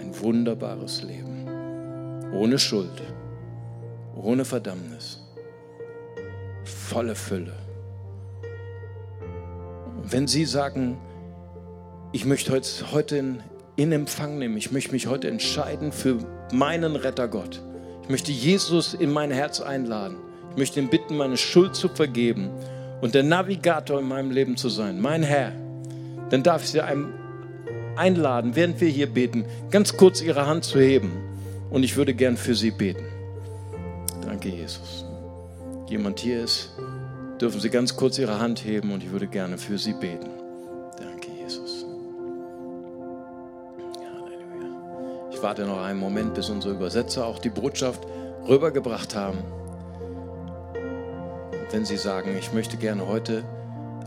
Ein 0.00 0.20
wunderbares 0.20 1.04
Leben. 1.04 1.46
Ohne 2.32 2.58
Schuld, 2.58 3.00
ohne 4.16 4.44
Verdammnis, 4.44 5.22
volle 6.64 7.14
Fülle. 7.14 7.54
Und 10.02 10.12
wenn 10.12 10.26
Sie 10.26 10.44
sagen, 10.44 10.98
ich 12.12 12.24
möchte 12.24 12.60
heute 12.92 13.16
in, 13.16 13.40
in 13.76 13.92
Empfang 13.92 14.38
nehmen. 14.38 14.56
Ich 14.56 14.72
möchte 14.72 14.92
mich 14.92 15.06
heute 15.06 15.28
entscheiden 15.28 15.92
für 15.92 16.18
meinen 16.52 16.96
Retter 16.96 17.28
Gott. 17.28 17.62
Ich 18.02 18.08
möchte 18.08 18.32
Jesus 18.32 18.94
in 18.94 19.10
mein 19.12 19.30
Herz 19.30 19.60
einladen. 19.60 20.16
Ich 20.52 20.56
möchte 20.56 20.80
ihn 20.80 20.88
bitten, 20.88 21.16
meine 21.16 21.36
Schuld 21.36 21.76
zu 21.76 21.88
vergeben 21.88 22.50
und 23.00 23.14
der 23.14 23.22
Navigator 23.22 24.00
in 24.00 24.08
meinem 24.08 24.30
Leben 24.30 24.56
zu 24.56 24.68
sein, 24.68 25.00
mein 25.00 25.22
Herr. 25.22 25.52
Dann 26.30 26.42
darf 26.42 26.64
ich 26.64 26.70
Sie 26.70 26.80
einladen, 27.96 28.56
während 28.56 28.80
wir 28.80 28.88
hier 28.88 29.06
beten, 29.06 29.44
ganz 29.70 29.96
kurz 29.96 30.20
Ihre 30.22 30.46
Hand 30.46 30.64
zu 30.64 30.80
heben. 30.80 31.12
Und 31.70 31.82
ich 31.82 31.96
würde 31.96 32.14
gern 32.14 32.36
für 32.36 32.54
Sie 32.54 32.70
beten. 32.70 33.04
Danke, 34.22 34.48
Jesus. 34.48 35.04
Jemand 35.88 36.20
hier 36.20 36.42
ist, 36.42 36.70
dürfen 37.40 37.60
Sie 37.60 37.70
ganz 37.70 37.94
kurz 37.94 38.18
Ihre 38.18 38.40
Hand 38.40 38.64
heben 38.64 38.92
und 38.92 39.02
ich 39.02 39.10
würde 39.10 39.26
gerne 39.26 39.58
für 39.58 39.78
Sie 39.78 39.92
beten. 39.92 40.37
Ich 45.38 45.44
warte 45.44 45.66
noch 45.66 45.80
einen 45.80 46.00
Moment, 46.00 46.34
bis 46.34 46.50
unsere 46.50 46.74
Übersetzer 46.74 47.24
auch 47.24 47.38
die 47.38 47.48
Botschaft 47.48 48.02
rübergebracht 48.48 49.14
haben. 49.14 49.38
Und 51.52 51.72
wenn 51.72 51.84
Sie 51.84 51.96
sagen, 51.96 52.36
ich 52.36 52.52
möchte 52.52 52.76
gerne 52.76 53.06
heute 53.06 53.44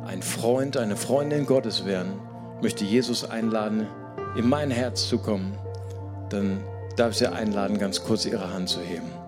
ein 0.06 0.24
Freund, 0.24 0.76
eine 0.76 0.98
Freundin 0.98 1.46
Gottes 1.46 1.86
werden, 1.86 2.20
möchte 2.62 2.84
Jesus 2.84 3.24
einladen, 3.24 3.88
in 4.36 4.50
mein 4.50 4.72
Herz 4.72 5.08
zu 5.08 5.20
kommen, 5.20 5.58
dann 6.28 6.60
darf 6.98 7.12
ich 7.12 7.20
Sie 7.20 7.32
einladen, 7.32 7.80
ganz 7.80 8.04
kurz 8.04 8.26
Ihre 8.26 8.52
Hand 8.54 8.68
zu 8.68 8.82
heben. 8.82 9.21